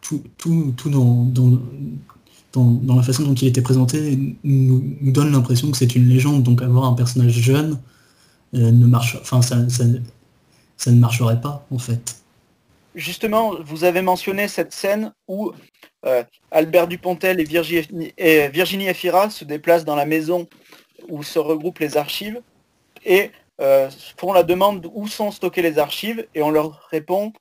tout, 0.00 0.22
tout, 0.38 0.74
tout 0.76 0.90
dans, 0.90 1.24
dans, 2.52 2.96
la 2.96 3.02
façon 3.02 3.24
dont 3.24 3.34
il 3.34 3.48
était 3.48 3.62
présenté 3.62 4.18
nous, 4.44 4.82
donne 5.02 5.32
l'impression 5.32 5.70
que 5.70 5.76
c'est 5.76 5.94
une 5.94 6.08
légende, 6.08 6.42
donc 6.42 6.62
avoir 6.62 6.84
un 6.84 6.94
personnage 6.94 7.32
jeune 7.32 7.78
ne 8.52 8.86
marche, 8.86 9.16
enfin 9.20 9.42
ça, 9.42 9.68
ça, 9.68 9.84
ça, 10.76 10.90
ne 10.90 10.98
marcherait 10.98 11.40
pas 11.40 11.64
en 11.70 11.78
fait. 11.78 12.16
Justement, 12.96 13.54
vous 13.64 13.84
avez 13.84 14.02
mentionné 14.02 14.48
cette 14.48 14.72
scène 14.72 15.12
où 15.28 15.52
euh, 16.06 16.24
Albert 16.50 16.88
Dupontel 16.88 17.38
et 17.38 17.44
Virginie, 17.44 18.12
et 18.18 18.48
Virginie 18.48 18.88
Efira 18.88 19.30
se 19.30 19.44
déplacent 19.44 19.84
dans 19.84 19.94
la 19.94 20.06
maison 20.06 20.48
où 21.08 21.22
se 21.22 21.38
regroupent 21.38 21.78
les 21.78 21.96
archives 21.96 22.40
et 23.04 23.30
euh, 23.60 23.90
font 24.16 24.32
la 24.32 24.42
demande 24.42 24.90
où 24.94 25.06
sont 25.06 25.30
stockées 25.30 25.62
les 25.62 25.78
archives 25.78 26.26
et 26.34 26.42
on 26.42 26.50
leur 26.50 26.88
répond 26.90 27.32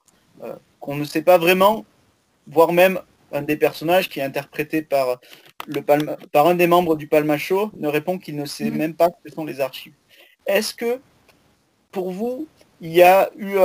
euh, 0.43 0.53
qu'on 0.79 0.95
ne 0.95 1.05
sait 1.05 1.21
pas 1.21 1.37
vraiment, 1.37 1.85
voire 2.49 2.73
même 2.73 2.99
un 3.31 3.41
des 3.41 3.57
personnages 3.57 4.09
qui 4.09 4.19
est 4.19 4.23
interprété 4.23 4.81
par, 4.81 5.19
le 5.67 5.81
par 6.31 6.47
un 6.47 6.55
des 6.55 6.67
membres 6.67 6.95
du 6.95 7.07
Palmacho 7.07 7.71
ne 7.77 7.87
répond 7.87 8.17
qu'il 8.17 8.35
ne 8.35 8.45
sait 8.45 8.71
mmh. 8.71 8.77
même 8.77 8.93
pas 8.95 9.09
ce 9.25 9.31
sont 9.33 9.45
les 9.45 9.61
archives. 9.61 9.93
Est-ce 10.47 10.73
que 10.73 10.99
pour 11.91 12.11
vous, 12.11 12.47
il 12.81 12.91
y 12.91 13.03
a 13.03 13.29
eu 13.37 13.57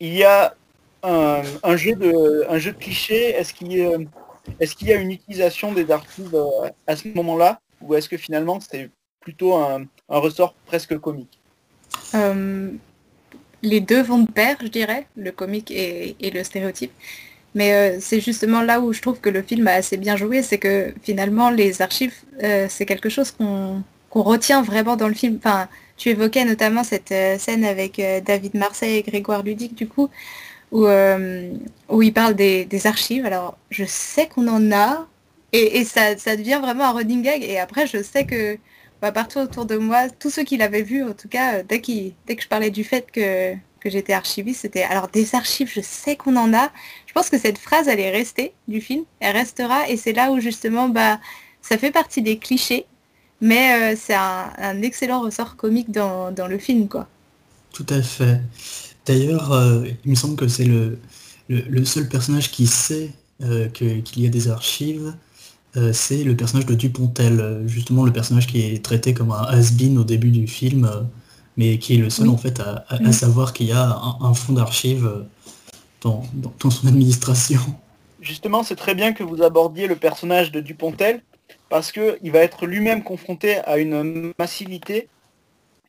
il 0.00 0.14
y 0.14 0.24
a 0.24 0.54
un, 1.02 1.76
jeu 1.76 1.94
de 1.94 2.46
un 2.48 2.58
jeu 2.58 2.72
de 2.72 2.78
cliché? 2.78 3.30
Est-ce 3.30 3.54
qu'il 3.54 3.72
y, 3.72 3.80
est 3.80 4.82
y, 4.82 4.92
a 4.92 4.96
une 4.96 5.10
utilisation 5.10 5.72
des 5.72 5.90
archives 5.90 6.34
euh, 6.34 6.68
à 6.86 6.96
ce 6.96 7.08
moment-là? 7.08 7.60
Ou 7.80 7.94
est-ce 7.94 8.08
que 8.08 8.16
finalement 8.16 8.60
c'est 8.60 8.90
plutôt 9.20 9.54
un, 9.54 9.86
ressort 10.08 10.54
presque 10.66 10.98
comique? 10.98 11.38
Euh, 12.14 12.70
Les 13.62 13.80
deux 13.80 14.02
vont 14.02 14.20
de 14.20 14.30
pair, 14.30 14.56
je 14.60 14.68
dirais, 14.68 15.06
le 15.16 15.32
comique 15.32 15.70
et, 15.70 16.16
le 16.20 16.42
stéréotype. 16.42 16.92
Mais 17.54 17.72
euh, 17.74 17.98
c'est 18.00 18.20
justement 18.20 18.62
là 18.62 18.80
où 18.80 18.92
je 18.92 19.00
trouve 19.02 19.20
que 19.20 19.30
le 19.30 19.42
film 19.42 19.66
a 19.68 19.72
assez 19.72 19.96
bien 19.96 20.16
joué, 20.16 20.42
c'est 20.42 20.58
que 20.58 20.94
finalement 21.02 21.50
les 21.50 21.82
archives, 21.82 22.14
c'est 22.68 22.86
quelque 22.86 23.08
chose 23.08 23.32
qu'on 23.32 23.82
retient 24.12 24.62
vraiment 24.62 24.96
dans 24.96 25.08
le 25.08 25.14
film. 25.14 25.36
Enfin, 25.38 25.68
tu 26.00 26.08
évoquais 26.08 26.46
notamment 26.46 26.82
cette 26.82 27.12
euh, 27.12 27.38
scène 27.38 27.62
avec 27.62 27.98
euh, 27.98 28.20
David 28.22 28.54
Marseille 28.54 28.96
et 28.96 29.02
Grégoire 29.02 29.42
Ludic, 29.42 29.74
du 29.74 29.86
coup, 29.86 30.08
où, 30.72 30.86
euh, 30.86 31.52
où 31.90 32.00
il 32.00 32.14
parle 32.14 32.34
des, 32.34 32.86
archives. 32.86 33.26
Alors, 33.26 33.58
je 33.70 33.84
sais 33.84 34.26
qu'on 34.26 34.48
en 34.48 34.72
a, 34.72 35.06
et, 35.52 35.84
ça, 35.84 36.14
devient 36.36 36.58
vraiment 36.62 36.84
un 36.86 36.92
running 36.92 37.22
gag. 37.22 37.44
Et 37.44 37.58
après, 37.58 37.86
je 37.86 38.02
sais 38.02 38.24
que 38.24 38.56
bah, 39.02 39.12
partout 39.12 39.40
autour 39.40 39.66
de 39.66 39.76
moi, 39.76 40.08
tous 40.08 40.30
ceux 40.30 40.44
qui 40.44 40.56
l'avaient 40.56 40.82
vu, 40.82 41.04
en 41.04 41.12
tout 41.12 41.28
cas, 41.28 41.62
dès 41.62 41.80
que 41.82 41.92
je 42.42 42.48
parlais 42.48 42.70
du 42.70 42.82
fait 42.82 43.10
que, 43.12 43.54
que 43.80 43.90
j'étais 43.90 44.12
archiviste, 44.12 44.62
c'était 44.62 44.82
alors 44.82 45.08
des 45.08 45.34
archives, 45.34 45.70
je 45.72 45.80
sais 45.80 46.16
qu'on 46.16 46.36
en 46.36 46.54
a. 46.54 46.70
Je 47.06 47.12
pense 47.12 47.30
que 47.30 47.38
cette 47.38 47.58
phrase, 47.58 47.88
elle 47.88 48.00
est 48.00 48.10
restée 48.10 48.52
du 48.68 48.80
film, 48.80 49.04
elle 49.20 49.36
restera, 49.36 49.88
et 49.88 49.96
c'est 49.96 50.12
là 50.12 50.30
où 50.30 50.40
justement, 50.40 50.88
bah, 50.88 51.18
ça 51.62 51.78
fait 51.78 51.90
partie 51.90 52.22
des 52.22 52.38
clichés 52.38 52.86
mais 53.40 53.94
euh, 53.94 53.96
c'est 53.98 54.14
un, 54.14 54.82
excellent 54.82 55.22
ressort 55.22 55.56
comique 55.56 55.90
dans, 55.90 56.48
le 56.48 56.58
film, 56.58 56.88
quoi. 56.88 57.08
Tout 57.72 57.86
à 57.88 58.02
fait. 58.02 58.40
D'ailleurs, 59.06 59.52
euh, 59.52 59.84
il 60.04 60.10
me 60.10 60.16
semble 60.16 60.36
que 60.36 60.48
c'est 60.48 60.64
le, 60.64 60.98
seul 61.84 62.08
personnage 62.08 62.50
qui 62.50 62.66
sait 62.66 63.10
euh, 63.42 63.68
qu'il 63.68 64.22
y 64.22 64.26
a 64.26 64.30
des 64.30 64.48
archives, 64.48 65.14
c'est 65.92 66.24
le 66.24 66.34
personnage 66.34 66.66
de 66.66 66.74
Dupontel, 66.74 67.62
justement 67.66 68.04
le 68.04 68.12
personnage 68.12 68.48
qui 68.48 68.60
est 68.60 68.84
traité 68.84 69.14
comme 69.14 69.30
un 69.30 69.44
has-been 69.44 69.98
au 69.98 70.04
début 70.04 70.32
du 70.32 70.48
film, 70.48 70.90
mais 71.56 71.78
qui 71.78 71.94
est 71.94 71.98
le 71.98 72.10
seul 72.10 72.28
en 72.28 72.36
fait 72.36 72.60
à, 72.60 73.12
savoir 73.12 73.52
qu'il 73.52 73.66
y 73.66 73.72
a 73.72 74.00
un, 74.20 74.34
fonds 74.34 74.52
d'archives 74.52 75.26
dans, 76.00 76.22
dans 76.34 76.70
son 76.70 76.86
administration. 76.86 77.60
Justement, 78.20 78.62
c'est 78.62 78.76
très 78.76 78.94
bien 78.94 79.12
que 79.12 79.22
vous 79.22 79.42
abordiez 79.42 79.86
le 79.86 79.96
personnage 79.96 80.52
de 80.52 80.60
Dupontel, 80.60 81.22
parce 81.68 81.92
qu'il 81.92 82.30
va 82.30 82.40
être 82.40 82.66
lui-même 82.66 83.02
confronté 83.02 83.58
à 83.58 83.78
une 83.78 84.32
massivité 84.38 85.08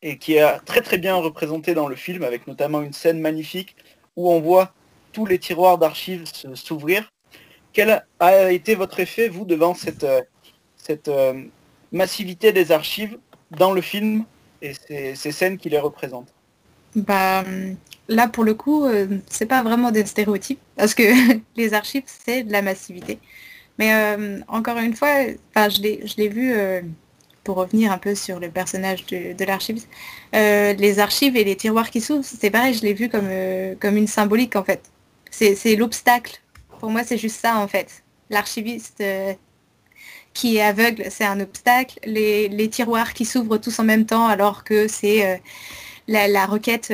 et 0.02 0.18
qui 0.18 0.36
est 0.36 0.60
très 0.66 0.82
très 0.82 0.98
bien 0.98 1.16
représenté 1.16 1.74
dans 1.74 1.88
le 1.88 1.96
film, 1.96 2.24
avec 2.24 2.48
notamment 2.48 2.82
une 2.82 2.94
scène 2.94 3.20
magnifique 3.20 3.76
où 4.16 4.32
on 4.32 4.40
voit 4.40 4.74
tous 5.12 5.26
les 5.26 5.40
tiroirs 5.40 5.78
d'archives 5.78 6.24
s'ouvrir. 6.56 7.12
Quel 7.74 8.04
a 8.20 8.52
été 8.52 8.76
votre 8.76 9.00
effet, 9.00 9.28
vous, 9.28 9.46
devant 9.46 9.74
cette, 9.74 10.04
euh, 10.04 10.22
cette 10.76 11.08
euh, 11.08 11.44
massivité 11.92 12.52
des 12.52 12.72
archives 12.72 13.18
dans 13.52 13.72
le 13.72 13.82
film 13.82 14.26
et 14.62 15.16
ces, 15.16 15.32
scènes 15.32 15.58
qui 15.58 15.70
les 15.70 15.80
représentent 15.80 16.34
bah, 16.96 17.44
Là, 18.08 18.28
pour 18.28 18.44
le 18.44 18.54
coup, 18.54 18.86
euh, 18.86 19.08
c'est 19.30 19.46
pas 19.46 19.64
vraiment 19.64 19.92
des 19.92 20.06
stéréotypes, 20.06 20.60
parce 20.76 20.94
que 20.94 21.04
les 21.56 21.74
archives, 21.74 22.04
c'est 22.06 22.44
de 22.44 22.52
la 22.52 22.62
massivité. 22.62 23.20
Mais 23.78 23.94
euh, 23.94 24.40
encore 24.48 24.78
une 24.78 24.96
fois, 24.96 25.26
je 25.56 26.18
l'ai 26.18 26.28
vu, 26.28 26.54
euh, 26.54 26.82
pour 27.44 27.58
revenir 27.58 27.92
un 27.92 27.98
peu 27.98 28.14
sur 28.16 28.40
le 28.40 28.50
personnage 28.52 29.06
de, 29.08 29.34
de 29.34 29.46
l'archiviste, 29.46 29.90
euh, 30.36 30.74
les 30.74 31.00
archives 31.00 31.36
et 31.36 31.44
les 31.44 31.56
tiroirs 31.56 31.90
qui 31.90 32.02
s'ouvrent, 32.02 32.24
c'est 32.24 32.52
pareil, 32.52 32.74
je 32.74 32.84
l'ai 32.84 32.94
vu 32.94 33.10
comme, 33.10 33.30
comme 33.80 33.98
une 33.98 34.08
symbolique 34.08 34.56
en 34.56 34.64
fait. 34.64 34.84
C'est 35.32 35.76
l'obstacle. 35.76 36.42
Pour 36.80 36.92
moi, 36.92 37.04
c'est 37.04 37.18
juste 37.18 37.40
ça 37.40 37.58
en 37.58 37.68
fait. 37.68 38.04
L'archiviste 38.30 39.04
qui 40.34 40.58
est 40.58 40.62
aveugle, 40.62 41.06
c'est 41.10 41.26
un 41.26 41.40
obstacle. 41.40 42.00
Les, 42.06 42.70
tiroirs 42.70 43.14
qui 43.14 43.26
s'ouvrent 43.26 43.58
tous 43.58 43.80
en 43.80 43.84
même 43.84 44.06
temps 44.06 44.28
alors 44.28 44.64
que 44.64 44.88
c'est 44.88 45.42
la, 46.08 46.46
requête 46.46 46.94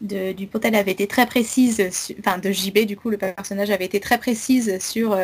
du 0.00 0.46
portail 0.46 0.76
avait 0.76 0.92
été 0.92 1.06
très 1.06 1.26
précise, 1.26 1.82
enfin 2.20 2.38
de 2.38 2.50
JB 2.50 2.80
du 2.80 2.96
coup 2.96 3.10
le 3.10 3.18
personnage 3.18 3.70
avait 3.70 3.84
été 3.84 4.00
très 4.00 4.18
précise 4.18 4.78
sur 4.80 5.16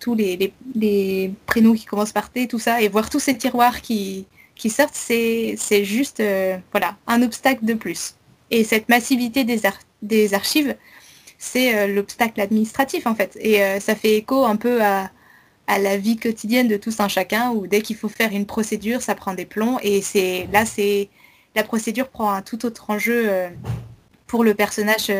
tous 0.00 0.14
les, 0.14 1.34
prénoms 1.46 1.74
qui 1.74 1.84
commencent 1.84 2.12
par 2.12 2.30
T, 2.30 2.46
tout 2.48 2.58
ça, 2.58 2.80
et 2.80 2.88
voir 2.88 3.10
tous 3.10 3.20
ces 3.20 3.36
tiroirs 3.36 3.80
qui, 3.80 4.26
qui 4.54 4.70
sortent, 4.70 4.94
c'est 4.94 5.56
juste 5.84 6.20
euh, 6.20 6.56
voilà, 6.72 6.96
un 7.06 7.22
obstacle 7.22 7.64
de 7.64 7.74
plus. 7.74 8.14
Et 8.50 8.64
cette 8.64 8.88
massivité 8.88 9.44
des, 9.44 9.60
des 10.02 10.34
archives, 10.34 10.76
c'est 11.38 11.76
euh, 11.76 11.86
l'obstacle 11.86 12.40
administratif 12.40 13.06
en 13.06 13.14
fait. 13.14 13.36
Et 13.40 13.62
euh, 13.62 13.80
ça 13.80 13.94
fait 13.94 14.16
écho 14.16 14.44
un 14.44 14.56
peu 14.56 14.82
à, 14.82 15.10
la 15.76 15.98
vie 15.98 16.16
quotidienne 16.16 16.68
de 16.68 16.78
tous 16.78 17.00
un 17.00 17.08
chacun, 17.08 17.50
où 17.50 17.66
dès 17.66 17.82
qu'il 17.82 17.96
faut 17.96 18.08
faire 18.08 18.32
une 18.32 18.46
procédure, 18.46 19.02
ça 19.02 19.14
prend 19.14 19.34
des 19.34 19.44
plombs. 19.44 19.78
Et 19.82 20.00
c'est 20.00 20.48
là, 20.50 20.64
c'est 20.64 21.10
la 21.54 21.62
procédure 21.62 22.08
prend 22.08 22.30
un 22.32 22.40
tout 22.40 22.64
autre 22.64 22.88
enjeu 22.88 23.28
pour 24.26 24.44
le 24.44 24.54
personnage 24.54 25.10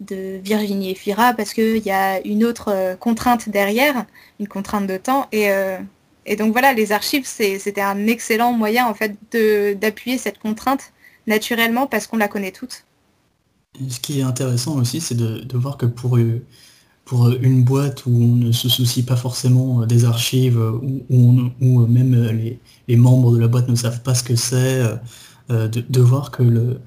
de 0.00 0.38
Virginie 0.42 0.90
Efira 0.90 1.34
parce 1.34 1.52
qu'il 1.52 1.78
y 1.78 1.90
a 1.90 2.24
une 2.26 2.44
autre 2.44 2.68
euh, 2.68 2.96
contrainte 2.96 3.48
derrière, 3.48 4.04
une 4.38 4.48
contrainte 4.48 4.86
de 4.86 4.96
temps. 4.96 5.26
Et, 5.32 5.50
euh, 5.50 5.78
et 6.26 6.36
donc 6.36 6.52
voilà, 6.52 6.72
les 6.72 6.92
archives, 6.92 7.26
c'était 7.26 7.80
un 7.80 8.06
excellent 8.06 8.52
moyen 8.52 8.86
en 8.86 8.94
fait 8.94 9.16
d'appuyer 9.78 10.18
cette 10.18 10.38
contrainte 10.38 10.92
naturellement 11.26 11.86
parce 11.86 12.06
qu'on 12.06 12.16
la 12.16 12.28
connaît 12.28 12.52
toutes. 12.52 12.84
Ce 13.88 14.00
qui 14.00 14.20
est 14.20 14.22
intéressant 14.22 14.76
aussi, 14.76 15.00
c'est 15.00 15.14
de, 15.14 15.56
voir 15.56 15.76
que 15.76 15.86
pour, 15.86 16.18
pour 17.08 17.30
une 17.30 17.64
boîte 17.64 18.04
où 18.04 18.10
on 18.10 18.36
ne 18.36 18.52
se 18.52 18.68
soucie 18.68 19.02
pas 19.02 19.16
forcément 19.16 19.86
des 19.86 20.04
archives, 20.04 20.58
où, 20.58 21.50
où, 21.60 21.86
même 21.86 22.14
les, 22.86 22.96
membres 22.96 23.32
de 23.32 23.38
la 23.38 23.48
boîte 23.48 23.66
ne 23.68 23.74
savent 23.74 24.02
pas 24.02 24.14
ce 24.14 24.22
que 24.22 24.36
c'est, 24.36 24.82
de, 25.48 25.66
de, 25.66 26.00
voir 26.02 26.30
que 26.30 26.42
le, 26.42 26.80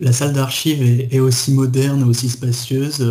la 0.00 0.12
salle 0.12 0.32
d'archives 0.32 0.80
est, 0.82 1.18
aussi 1.18 1.52
moderne, 1.52 2.04
aussi 2.04 2.28
spacieuse. 2.28 3.04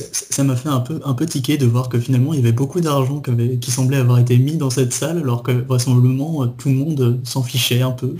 ça 0.00 0.42
m'a 0.42 0.56
fait 0.56 0.70
un 0.70 0.80
peu, 0.80 1.00
un 1.04 1.12
peu 1.12 1.26
tiquer 1.26 1.58
de 1.58 1.66
voir 1.66 1.90
que 1.90 2.00
finalement 2.00 2.32
il 2.32 2.40
y 2.40 2.42
avait 2.42 2.52
beaucoup 2.52 2.80
d'argent 2.80 3.20
qui 3.60 3.70
semblait 3.70 3.98
avoir 3.98 4.18
été 4.18 4.38
mis 4.38 4.56
dans 4.56 4.70
cette 4.70 4.94
salle 4.94 5.18
alors 5.18 5.42
que 5.42 5.52
vraisemblablement 5.52 6.46
tout 6.48 6.70
le 6.70 6.76
monde 6.76 7.20
s'en 7.24 7.42
fichait 7.42 7.82
un 7.82 7.92
peu. 7.92 8.16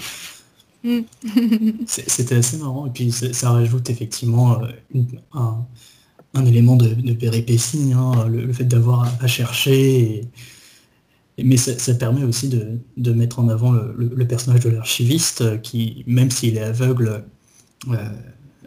Mm. 0.84 1.00
C'était 1.86 2.36
assez 2.36 2.58
marrant 2.58 2.86
et 2.86 2.90
puis 2.90 3.10
ça, 3.10 3.50
rajoute 3.50 3.88
effectivement 3.88 4.58
un, 5.32 5.66
élément 6.44 6.76
de, 6.76 7.12
péripétie, 7.12 7.92
hein, 7.94 8.26
le, 8.28 8.52
fait 8.52 8.64
d'avoir 8.64 9.12
à, 9.20 9.26
chercher. 9.26 10.22
mais 11.42 11.56
ça, 11.56 11.94
permet 11.94 12.24
aussi 12.24 12.48
de, 12.48 13.12
mettre 13.12 13.38
en 13.38 13.48
avant 13.48 13.72
le, 13.72 14.26
personnage 14.26 14.60
de 14.60 14.70
l'archiviste 14.70 15.62
qui, 15.62 16.04
même 16.06 16.30
s'il 16.30 16.56
est 16.56 16.62
aveugle, 16.62 17.24
euh, 17.88 17.96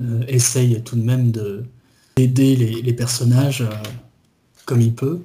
euh, 0.02 0.24
essaye 0.30 0.82
tout 0.84 0.96
de 0.96 1.02
même 1.02 1.32
d'aider 1.32 2.56
les, 2.56 2.82
les, 2.82 2.94
personnages 2.94 3.62
euh, 3.62 3.70
comme 4.66 4.80
il 4.80 4.94
peut. 4.94 5.20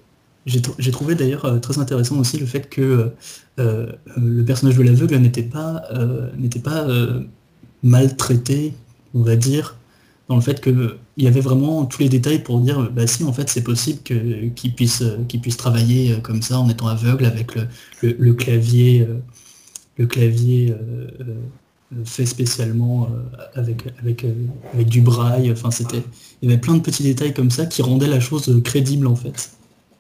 J'ai 0.47 0.91
trouvé 0.91 1.15
d'ailleurs 1.15 1.61
très 1.63 1.79
intéressant 1.79 2.19
aussi 2.19 2.39
le 2.39 2.45
fait 2.45 2.69
que 2.69 3.13
le 3.57 4.43
personnage 4.45 4.77
de 4.77 4.83
l'aveugle 4.83 5.17
n'était 5.17 5.43
pas, 5.43 5.85
n'était 6.37 6.59
pas 6.59 6.87
maltraité, 7.83 8.75
on 9.15 9.23
va 9.23 9.37
dire, 9.37 9.77
dans 10.29 10.35
le 10.35 10.43
fait 10.43 10.61
qu'il 11.15 11.25
y 11.25 11.29
avait 11.29 11.41
vraiment 11.41 11.85
tous 11.87 12.01
les 12.03 12.09
détails 12.09 12.43
pour 12.43 12.61
dire 12.61 12.91
bah 12.91 13.07
si 13.07 13.25
en 13.25 13.33
fait 13.33 13.49
c'est 13.49 13.63
possible 13.63 14.01
qu'il 14.03 14.75
puisse, 14.75 15.03
puisse 15.43 15.57
travailler 15.57 16.21
comme 16.23 16.43
ça 16.43 16.59
en 16.59 16.69
étant 16.69 16.89
aveugle 16.89 17.27
avec 17.27 17.53
le, 18.03 18.33
clavier 18.35 19.07
le 19.97 20.07
clavier 20.07 20.75
fait 22.05 22.27
spécialement 22.27 23.09
avec, 23.55 23.83
avec, 24.01 24.27
avec 24.73 24.89
du 24.89 25.01
braille. 25.01 25.53
Enfin, 25.53 25.71
c'était, 25.71 26.03
il 26.43 26.49
y 26.49 26.53
avait 26.53 26.61
plein 26.61 26.75
de 26.75 26.81
petits 26.81 27.05
détails 27.05 27.33
comme 27.33 27.51
ça 27.51 27.67
qui 27.67 27.83
rendaient 27.83 28.09
la 28.09 28.21
chose 28.21 28.61
crédible 28.65 29.07
en 29.07 29.17
fait. 29.17 29.51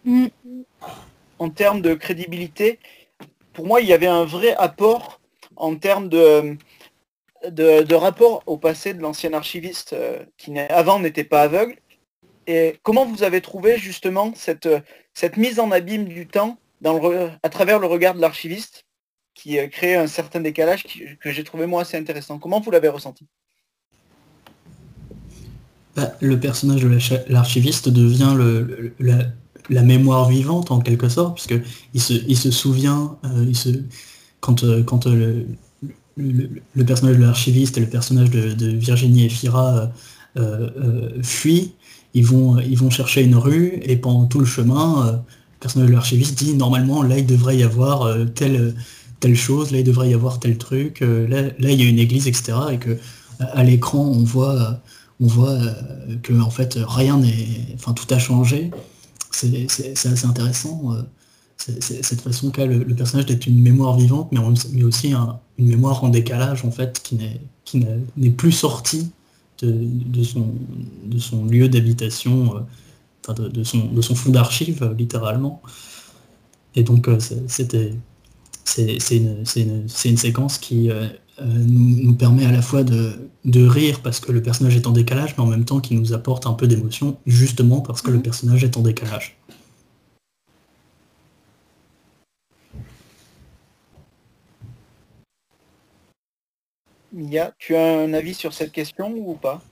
Mm. 0.05 0.27
En 1.39 1.51
termes 1.51 1.83
de 1.83 1.95
crédibilité, 1.95 2.79
pour 3.53 3.67
moi, 3.67 3.81
il 3.81 3.89
y 3.89 3.93
avait 3.93 4.07
un 4.07 4.25
vrai 4.25 4.55
apport 4.57 5.21
en 5.57 5.77
termes 5.77 6.09
de, 6.09 6.57
de, 7.51 7.95
rapport 7.95 8.43
au 8.47 8.57
passé 8.57 8.95
de 8.95 9.01
l'ancien 9.01 9.33
archiviste 9.33 9.93
euh, 9.93 10.25
qui 10.39 10.59
avant 10.59 11.01
n'était 11.01 11.25
pas 11.25 11.43
aveugle. 11.43 11.77
Et 12.47 12.79
comment 12.83 13.07
vous 13.07 13.23
avez 13.23 13.41
trouvé 13.41 13.79
justement 13.79 14.33
cette, 14.35 14.69
cette 15.15 15.37
mise 15.37 15.59
en 15.61 15.71
abîme 15.71 16.05
du 16.05 16.27
temps 16.27 16.59
dans 16.81 16.99
le, 16.99 17.31
à 17.43 17.49
travers 17.49 17.79
le 17.79 17.87
regard 17.87 18.15
de 18.15 18.21
l'archiviste 18.21 18.85
qui 19.35 19.59
euh, 19.59 19.69
crée 19.69 19.97
un 19.97 20.07
certain 20.07 20.41
décalage 20.41 20.85
que 21.21 21.31
j'ai 21.31 21.45
trouvé 21.45 21.67
moi 21.67 21.83
assez 21.83 21.97
intéressant? 21.97 22.39
Comment 22.39 22.61
vous 22.61 22.71
l'avez 22.71 22.89
ressenti? 22.89 23.27
Bah, 25.97 26.13
Le 26.21 26.39
personnage 26.39 26.83
de 26.83 27.33
l'archiviste 27.33 27.89
devient 27.89 28.35
le, 28.37 28.95
la 29.71 29.83
mémoire 29.83 30.29
vivante 30.29 30.71
en 30.71 30.81
quelque 30.81 31.09
sorte, 31.09 31.35
puisque 31.35 31.65
il 31.95 32.01
se, 32.01 32.13
il 32.13 32.37
se 32.37 32.51
souvient, 32.51 33.17
euh, 33.25 33.45
il 33.47 33.57
se, 33.57 33.71
quand, 34.41 34.65
euh, 34.65 34.83
quand 34.83 35.07
euh, 35.07 35.45
le, 36.17 36.85
personnage 36.85 37.17
de 37.17 37.23
l'archiviste 37.23 37.77
et 37.79 37.81
le 37.81 37.89
personnage 37.89 38.31
de, 38.31 38.67
Virginie 38.69 39.27
et 39.27 39.29
Fira 39.29 39.91
fuient, 41.23 41.73
ils 42.15 42.25
vont, 42.25 42.59
ils 42.59 42.79
vont 42.79 42.91
chercher 42.91 43.23
une 43.23 43.37
rue 43.37 43.81
et 43.83 43.97
pendant 43.97 44.27
tout 44.27 44.41
le 44.41 44.47
chemin, 44.47 45.13
le 45.13 45.59
personnage 45.61 45.89
de 45.89 45.95
l'archiviste 45.95 46.39
dit 46.39 46.55
normalement 46.55 47.03
là 47.03 47.19
il 47.19 47.27
devrait 47.27 47.57
y 47.57 47.63
avoir 47.63 48.15
telle, 48.35 48.75
telle 49.21 49.37
chose, 49.37 49.73
là 49.73 49.79
il 49.79 49.85
devrait 49.85 50.11
y 50.11 50.15
avoir 50.15 50.39
tel 50.41 50.59
truc, 50.59 51.01
là, 51.01 51.43
là 51.43 51.71
il 51.71 51.81
y 51.81 51.85
a 51.85 51.89
une 51.89 51.99
église, 51.99 52.29
etc. 52.29 52.53
Et 52.73 52.79
que 52.79 52.99
à 53.41 53.65
l'écran 53.65 54.05
on 54.05 54.23
voit 54.23 54.81
on 55.21 55.27
voit 55.27 55.59
que 56.23 56.33
en 56.41 56.51
fait 56.51 56.79
rien 56.87 57.19
n'est. 57.19 57.49
Enfin 57.75 57.93
tout 57.93 58.13
a 58.15 58.19
changé 58.19 58.71
c'est 59.35 60.07
assez 60.07 60.27
intéressant. 60.27 60.93
Euh, 61.69 61.73
cette 61.81 62.21
façon 62.21 62.51
qu'a 62.51 62.67
le, 62.67 62.85
personnage 62.95 63.27
d'être 63.27 63.47
une 63.47 63.61
mémoire 63.61 63.97
vivante, 63.97 64.31
mais, 64.33 64.83
aussi 64.83 65.13
une 65.13 65.69
mémoire 65.69 66.05
en 66.05 66.09
décalage, 66.09 66.65
en 66.65 66.71
fait, 66.71 67.03
qui 67.03 67.87
n'est 68.17 68.31
plus 68.31 68.53
sortie 68.53 69.11
de, 69.63 70.23
son, 71.19 71.45
lieu 71.47 71.69
d'habitation, 71.69 72.57
euh, 73.29 73.49
de, 73.49 73.63
son, 73.63 74.15
fond 74.15 74.31
d'archives, 74.31 74.83
euh, 74.83 74.95
littéralement. 74.95 75.63
Et 76.75 76.83
donc, 76.83 77.09
c'était 77.47 77.95
c'est 78.65 79.17
une, 79.17 79.89
séquence 80.17 80.59
qui 80.59 80.91
nous, 81.41 82.15
permet 82.15 82.47
à 82.47 82.51
la 82.51 82.63
fois 82.63 82.83
de, 82.83 83.17
rire 83.55 84.01
parce 84.03 84.19
que 84.19 84.33
le 84.33 84.43
personnage 84.43 84.75
est 84.75 84.89
en 84.89 84.91
décalage, 84.91 85.37
mais 85.39 85.45
en 85.45 85.47
même 85.47 85.65
temps 85.65 85.79
qui 85.79 85.95
nous 85.95 86.13
apporte 86.13 86.47
un 86.49 86.55
peu 86.55 86.67
d'émotion, 86.67 87.17
justement 87.27 87.81
parce 87.81 88.03
que 88.03 88.11
le 88.11 88.17
mhm. 88.17 88.23
personnage 88.23 88.65
est 88.65 88.77
en 88.77 88.83
décalage. 88.83 89.37
Mia, 97.15 97.53
tu 97.59 97.77
as 97.77 98.01
un 98.01 98.13
avis 98.13 98.35
sur 98.35 98.53
cette 98.53 98.73
question 98.73 99.13
ou 99.17 99.35
pas? 99.35 99.63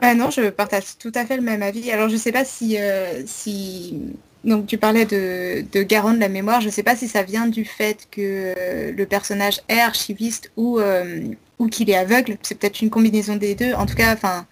Ah 0.00 0.14
Non, 0.14 0.30
je 0.30 0.50
partage 0.50 0.98
tout 0.98 1.12
à 1.14 1.24
fait 1.24 1.36
le 1.36 1.42
même 1.42 1.62
avis. 1.62 1.90
Alors 1.90 2.08
je 2.08 2.14
ne 2.14 2.18
sais 2.18 2.32
pas 2.32 2.44
si, 2.44 2.78
euh, 2.78 3.22
si... 3.26 4.00
Donc 4.44 4.66
tu 4.66 4.76
parlais 4.76 5.06
de, 5.06 5.64
de 5.72 5.82
garant 5.82 6.12
de 6.12 6.18
la 6.18 6.28
mémoire, 6.28 6.60
je 6.60 6.66
ne 6.66 6.72
sais 6.72 6.82
pas 6.82 6.96
si 6.96 7.06
ça 7.06 7.22
vient 7.22 7.46
du 7.46 7.64
fait 7.64 8.08
que 8.10 8.54
euh, 8.58 8.92
le 8.92 9.06
personnage 9.06 9.60
est 9.68 9.78
archiviste 9.78 10.50
ou, 10.56 10.80
euh, 10.80 11.20
ou 11.58 11.68
qu'il 11.68 11.88
est 11.90 11.96
aveugle. 11.96 12.36
C'est 12.42 12.56
peut-être 12.58 12.82
une 12.82 12.90
combinaison 12.90 13.36
des 13.36 13.54
deux. 13.54 13.72
En 13.74 13.86
tout 13.86 13.94
cas, 13.94 14.12
enfin, 14.12 14.46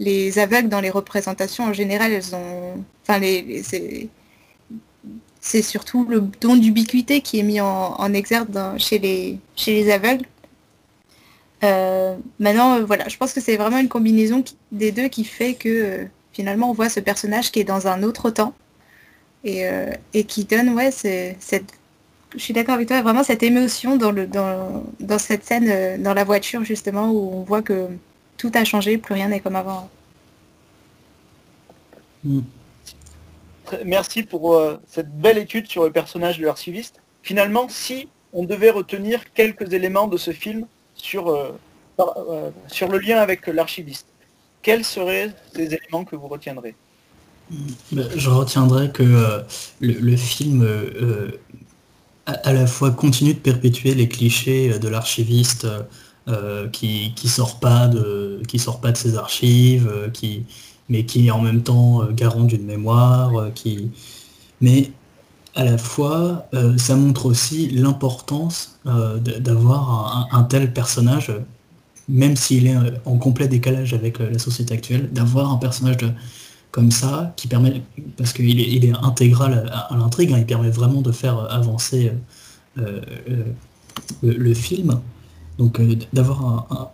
les 0.00 0.38
aveugles 0.38 0.70
dans 0.70 0.80
les 0.80 0.90
représentations 0.90 1.64
en 1.64 1.72
général, 1.72 2.12
elles 2.12 2.34
ont. 2.34 2.82
Enfin, 3.02 3.18
les, 3.18 3.62
c'est 5.44 5.60
surtout 5.62 6.06
le 6.08 6.22
don 6.40 6.56
d'ubiquité 6.56 7.20
qui 7.20 7.38
est 7.38 7.42
mis 7.42 7.60
en, 7.60 8.14
exergue 8.14 8.50
chez, 8.78 8.98
les, 8.98 9.38
chez 9.56 9.74
les 9.74 9.92
aveugles. 9.92 10.24
Euh, 11.64 12.16
maintenant, 12.38 12.78
euh, 12.78 12.84
voilà, 12.84 13.08
je 13.08 13.16
pense 13.16 13.32
que 13.32 13.40
c'est 13.40 13.56
vraiment 13.56 13.78
une 13.78 13.88
combinaison 13.88 14.44
des 14.70 14.92
deux 14.92 15.08
qui 15.08 15.24
fait 15.24 15.54
que 15.54 15.68
euh, 15.68 16.04
finalement 16.32 16.70
on 16.70 16.74
voit 16.74 16.88
ce 16.88 17.00
personnage 17.00 17.50
qui 17.50 17.60
est 17.60 17.64
dans 17.64 17.86
un 17.86 18.02
autre 18.02 18.30
temps 18.30 18.54
et, 19.44 20.24
qui 20.26 20.44
donne, 20.44 20.70
ouais, 20.70 20.90
cette, 20.90 21.74
je 22.34 22.38
suis 22.38 22.54
d'accord 22.54 22.74
avec 22.76 22.88
toi, 22.88 23.02
vraiment 23.02 23.22
cette 23.22 23.42
émotion 23.42 23.96
dans, 23.96 24.10
le, 24.10 24.26
dans, 24.26 24.84
dans 25.00 25.18
cette 25.18 25.44
scène 25.44 26.02
dans 26.02 26.14
la 26.14 26.24
voiture 26.24 26.64
justement 26.64 27.10
où 27.10 27.30
on 27.34 27.42
voit 27.42 27.60
que 27.60 27.88
tout 28.38 28.50
a 28.54 28.64
changé, 28.64 28.96
plus 28.96 29.12
rien 29.12 29.28
n'est 29.28 29.40
comme 29.40 29.56
avant. 29.56 29.90
Mm. 32.24 32.40
Merci 33.84 34.22
pour 34.22 34.58
cette 34.88 35.14
belle 35.14 35.36
étude 35.36 35.66
sur 35.66 35.84
le 35.84 35.90
personnage 35.90 36.38
de 36.38 36.46
l'archiviste. 36.46 37.02
Finalement, 37.22 37.68
si 37.68 38.08
on 38.32 38.44
devait 38.44 38.70
retenir 38.70 39.32
quelques 39.34 39.74
éléments 39.74 40.06
de 40.06 40.16
ce 40.16 40.32
film, 40.32 40.66
sur, 40.96 41.28
euh, 41.28 41.56
euh, 42.00 42.50
sur 42.68 42.88
le 42.88 42.98
lien 42.98 43.18
avec 43.18 43.46
l'archiviste. 43.46 44.06
Quels 44.62 44.84
seraient 44.84 45.30
ces 45.54 45.74
éléments 45.74 46.04
que 46.04 46.16
vous 46.16 46.28
retiendrez? 46.28 46.74
Ben, 47.92 48.08
Je 48.16 48.30
retiendrai 48.30 48.90
que 48.90 49.02
euh, 49.02 49.40
le, 49.80 50.16
film 50.16 50.66
à, 52.26 52.52
la 52.52 52.66
fois 52.66 52.90
continue 52.90 53.34
de 53.34 53.38
perpétuer 53.38 53.94
les 53.94 54.08
clichés 54.08 54.78
de 54.78 54.88
l'archiviste 54.88 55.66
qui, 56.72 57.12
qui 57.14 57.28
sort 57.28 57.60
pas 57.60 57.86
de 57.86 58.40
qui 58.48 58.58
sort 58.58 58.80
pas 58.80 58.92
de 58.92 58.96
ses 58.96 59.18
archives, 59.18 60.10
qui 60.14 60.46
mais 60.88 61.04
qui 61.04 61.26
est 61.26 61.30
en 61.30 61.40
même 61.40 61.62
temps 61.62 62.02
garant 62.12 62.44
d'une 62.44 62.64
mémoire, 62.64 63.52
qui 63.54 63.90
mais 64.62 64.90
à 65.54 65.64
la 65.64 65.78
fois, 65.78 66.46
euh, 66.54 66.76
ça 66.78 66.96
montre 66.96 67.26
aussi 67.26 67.68
l'importance 67.68 68.78
euh, 68.86 69.18
d'avoir 69.18 70.28
un, 70.32 70.42
tel 70.42 70.72
personnage, 70.72 71.32
même 72.08 72.36
s'il 72.36 72.66
est 72.66 72.76
euh, 72.76 72.90
en 73.04 73.18
complet 73.18 73.46
décalage 73.46 73.94
avec 73.94 74.18
la 74.18 74.38
société 74.38 74.74
actuelle, 74.74 75.10
d'avoir 75.12 75.52
un 75.52 75.56
personnage 75.56 75.98
comme 76.72 76.90
ça 76.90 77.32
qui 77.36 77.46
permet, 77.46 77.82
parce 78.16 78.32
qu'il 78.32 78.60
est, 78.60 78.92
intégral 79.02 79.70
à, 79.72 79.96
l'intrigue, 79.96 80.32
hein, 80.32 80.38
il 80.38 80.46
permet 80.46 80.70
vraiment 80.70 81.02
de 81.02 81.12
faire 81.12 81.38
avancer 81.52 82.12
le, 84.22 84.54
film. 84.54 85.00
Donc 85.58 85.80
d'avoir 86.12 86.66
un, 86.70 86.88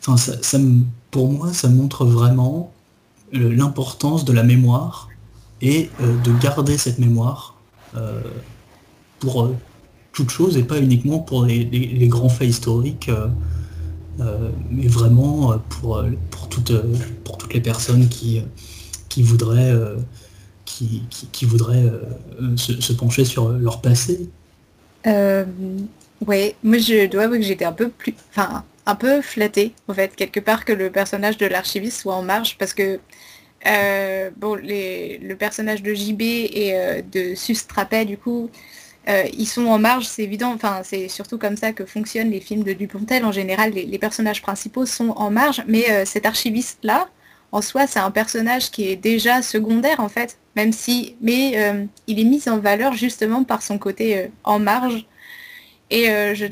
Enfin, 0.00 0.16
ça, 0.16 0.58
pour 1.10 1.30
moi, 1.30 1.52
ça 1.52 1.68
montre 1.68 2.06
vraiment 2.06 2.72
l'importance 3.32 4.24
de 4.24 4.32
la 4.32 4.42
mémoire 4.42 5.08
et 5.60 5.90
de 6.00 6.32
garder 6.40 6.78
cette 6.78 6.98
mémoire 6.98 7.57
euh, 7.96 8.20
pour 9.18 9.44
euh, 9.44 9.56
toute 10.12 10.30
chose 10.30 10.56
et 10.56 10.62
pas 10.62 10.78
uniquement 10.78 11.18
pour 11.18 11.44
les, 11.44 12.08
grands 12.08 12.28
faits 12.28 12.48
historiques, 12.48 13.08
euh, 13.08 14.50
mais 14.70 14.86
vraiment 14.86 15.58
pour, 15.68 16.04
pour, 16.30 16.48
toutes, 16.48 16.72
pour 17.24 17.38
toutes 17.38 17.54
les 17.54 17.60
personnes 17.60 18.08
qui, 18.08 18.42
qui 19.08 19.22
voudraient, 19.22 19.74
qui, 20.64 21.02
qui, 21.10 21.44
voudraient 21.44 21.90
se, 22.56 22.92
pencher 22.92 23.24
sur 23.24 23.50
leur 23.50 23.80
passé. 23.80 24.28
oui, 25.06 26.54
moi 26.64 26.78
je 26.78 27.08
dois 27.08 27.24
avouer 27.24 27.38
que 27.38 27.44
j'étais 27.44 27.64
un 27.64 27.72
peu 27.72 27.88
plus, 27.88 28.14
enfin 28.30 28.64
un 28.86 28.94
peu 28.94 29.20
flatté, 29.20 29.74
en 29.86 29.94
fait, 29.94 30.16
quelque 30.16 30.40
part 30.40 30.64
que 30.64 30.72
le 30.72 30.90
personnage 30.90 31.36
de 31.36 31.46
l'archiviste 31.46 32.00
soit 32.00 32.14
en 32.14 32.22
marge, 32.22 32.56
parce 32.58 32.72
que 32.72 32.98
euh, 33.66 34.30
bon, 34.36 34.54
les, 34.54 35.18
le 35.18 35.36
personnage 35.36 35.82
de 35.82 35.92
JB 35.94 36.22
et 36.22 36.72
euh, 36.74 37.02
de 37.02 37.34
Sustrapet, 37.34 38.04
du 38.04 38.16
coup, 38.16 38.50
euh, 39.08 39.24
ils 39.32 39.46
sont 39.46 39.66
en 39.66 39.78
marge, 39.78 40.04
c'est 40.06 40.22
évident. 40.22 40.52
Enfin, 40.52 40.82
c'est 40.84 41.08
surtout 41.08 41.38
comme 41.38 41.56
ça 41.56 41.72
que 41.72 41.84
fonctionnent 41.84 42.30
les 42.30 42.40
films 42.40 42.62
de 42.62 42.72
Dupontel. 42.72 43.24
En 43.24 43.32
général, 43.32 43.72
les, 43.72 43.98
personnages 43.98 44.42
principaux 44.42 44.86
sont 44.86 45.10
en 45.10 45.30
marge, 45.30 45.64
mais 45.66 46.04
cet 46.04 46.26
archiviste-là, 46.26 47.08
en 47.50 47.62
soi, 47.62 47.86
c'est 47.86 47.98
un 47.98 48.10
personnage 48.10 48.70
qui 48.70 48.88
est 48.88 48.96
déjà 48.96 49.40
secondaire, 49.42 50.00
en 50.00 50.10
fait, 50.10 50.38
même 50.56 50.72
si, 50.72 51.16
mais 51.22 51.52
il 52.06 52.20
est 52.20 52.24
mis 52.24 52.46
en 52.48 52.58
valeur 52.58 52.92
justement 52.92 53.44
par 53.44 53.62
son 53.62 53.78
côté 53.78 54.30
en 54.44 54.58
marge. 54.58 55.06
Et 55.90 56.04
je 56.34 56.46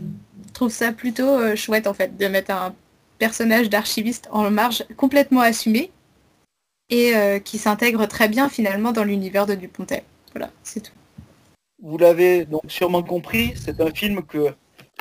trouve 0.55 0.73
ça 0.73 0.93
plutôt 0.93 1.55
chouette, 1.57 1.87
en 1.87 1.95
fait, 1.95 2.17
de 2.17 2.27
mettre 2.27 2.53
un 2.53 2.75
personnage 3.19 3.69
d'archiviste 3.69 4.29
en 4.33 4.51
marge 4.51 4.85
complètement 4.97 5.41
assumé 5.41 5.91
et 6.91 7.17
euh, 7.17 7.39
qui 7.39 7.59
s'intègre 7.59 8.07
très 8.07 8.29
bien 8.29 8.49
finalement 8.49 8.93
dans 8.93 9.05
l'univers 9.05 9.47
de 9.47 9.55
Dupontel. 9.55 10.03
Voilà, 10.33 10.51
c'est 10.63 10.81
tout. 10.81 10.93
Vous 11.83 11.99
l'avez 11.99 12.45
donc 12.45 12.63
sûrement 12.69 13.03
compris, 13.03 13.55
c'est 13.57 13.81
un 13.81 13.91
film 13.91 14.23
que 14.25 14.55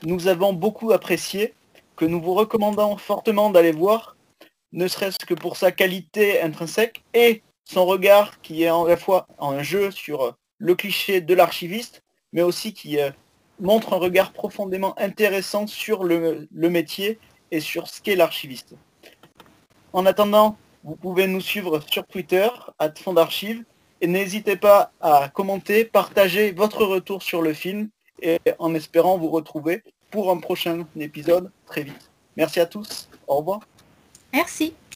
nous 0.04 0.28
avons 0.28 0.54
beaucoup 0.54 0.92
apprécié, 0.92 1.54
que 1.96 2.06
nous 2.06 2.22
vous 2.22 2.34
recommandons 2.34 2.98
fortement 2.98 3.50
d'aller 3.50 3.72
voir, 3.72 4.16
ne 4.74 4.88
serait-ce 4.88 5.26
que 5.26 5.34
pour 5.34 5.56
sa 5.56 5.72
qualité 5.72 6.42
intrinsèque 6.42 7.04
et 7.14 7.42
son 7.64 7.86
regard 7.86 8.42
qui 8.42 8.64
est 8.64 8.68
à 8.68 8.84
la 8.88 8.98
fois 8.98 9.28
un 9.40 9.64
jeu 9.64 9.92
sur 9.92 10.36
le 10.58 10.76
cliché 10.76 11.22
de 11.22 11.34
l'archiviste, 11.34 12.04
mais 12.34 12.42
aussi 12.42 12.74
qui 12.74 13.00
euh, 13.00 13.10
montre 13.60 13.94
un 13.94 13.98
regard 13.98 14.34
profondément 14.34 15.00
intéressant 15.00 15.66
sur 15.68 16.04
le, 16.04 16.48
le 16.52 16.70
métier 16.70 17.20
et 17.52 17.62
sur 17.62 17.88
ce 17.88 18.02
qu'est 18.02 18.16
l'archiviste. 18.16 18.76
En 19.94 20.06
attendant, 20.06 20.58
vous 20.86 20.96
pouvez 20.96 21.26
nous 21.26 21.42
suivre 21.42 21.82
sur 21.90 22.06
Twitter, 22.06 22.48
à 22.78 22.90
Fond 22.92 23.14
d'Archives, 23.14 23.64
et 24.02 24.08
n'hésitez 24.08 24.56
pas 24.56 24.92
à 25.02 25.30
commenter, 25.30 25.84
partager 25.84 26.52
votre 26.52 26.86
retour 26.86 27.24
sur 27.24 27.42
le 27.42 27.54
film, 27.54 27.90
et 28.22 28.40
en 28.60 28.74
espérant 28.76 29.18
vous 29.18 29.30
retrouver 29.30 29.84
pour 30.12 30.30
un 30.30 30.38
prochain 30.38 30.86
épisode 30.98 31.52
très 31.66 31.84
vite. 31.84 32.12
Merci 32.38 32.60
à 32.60 32.68
tous, 32.68 33.10
au 33.28 33.38
revoir. 33.38 33.62
Merci. 34.32 34.76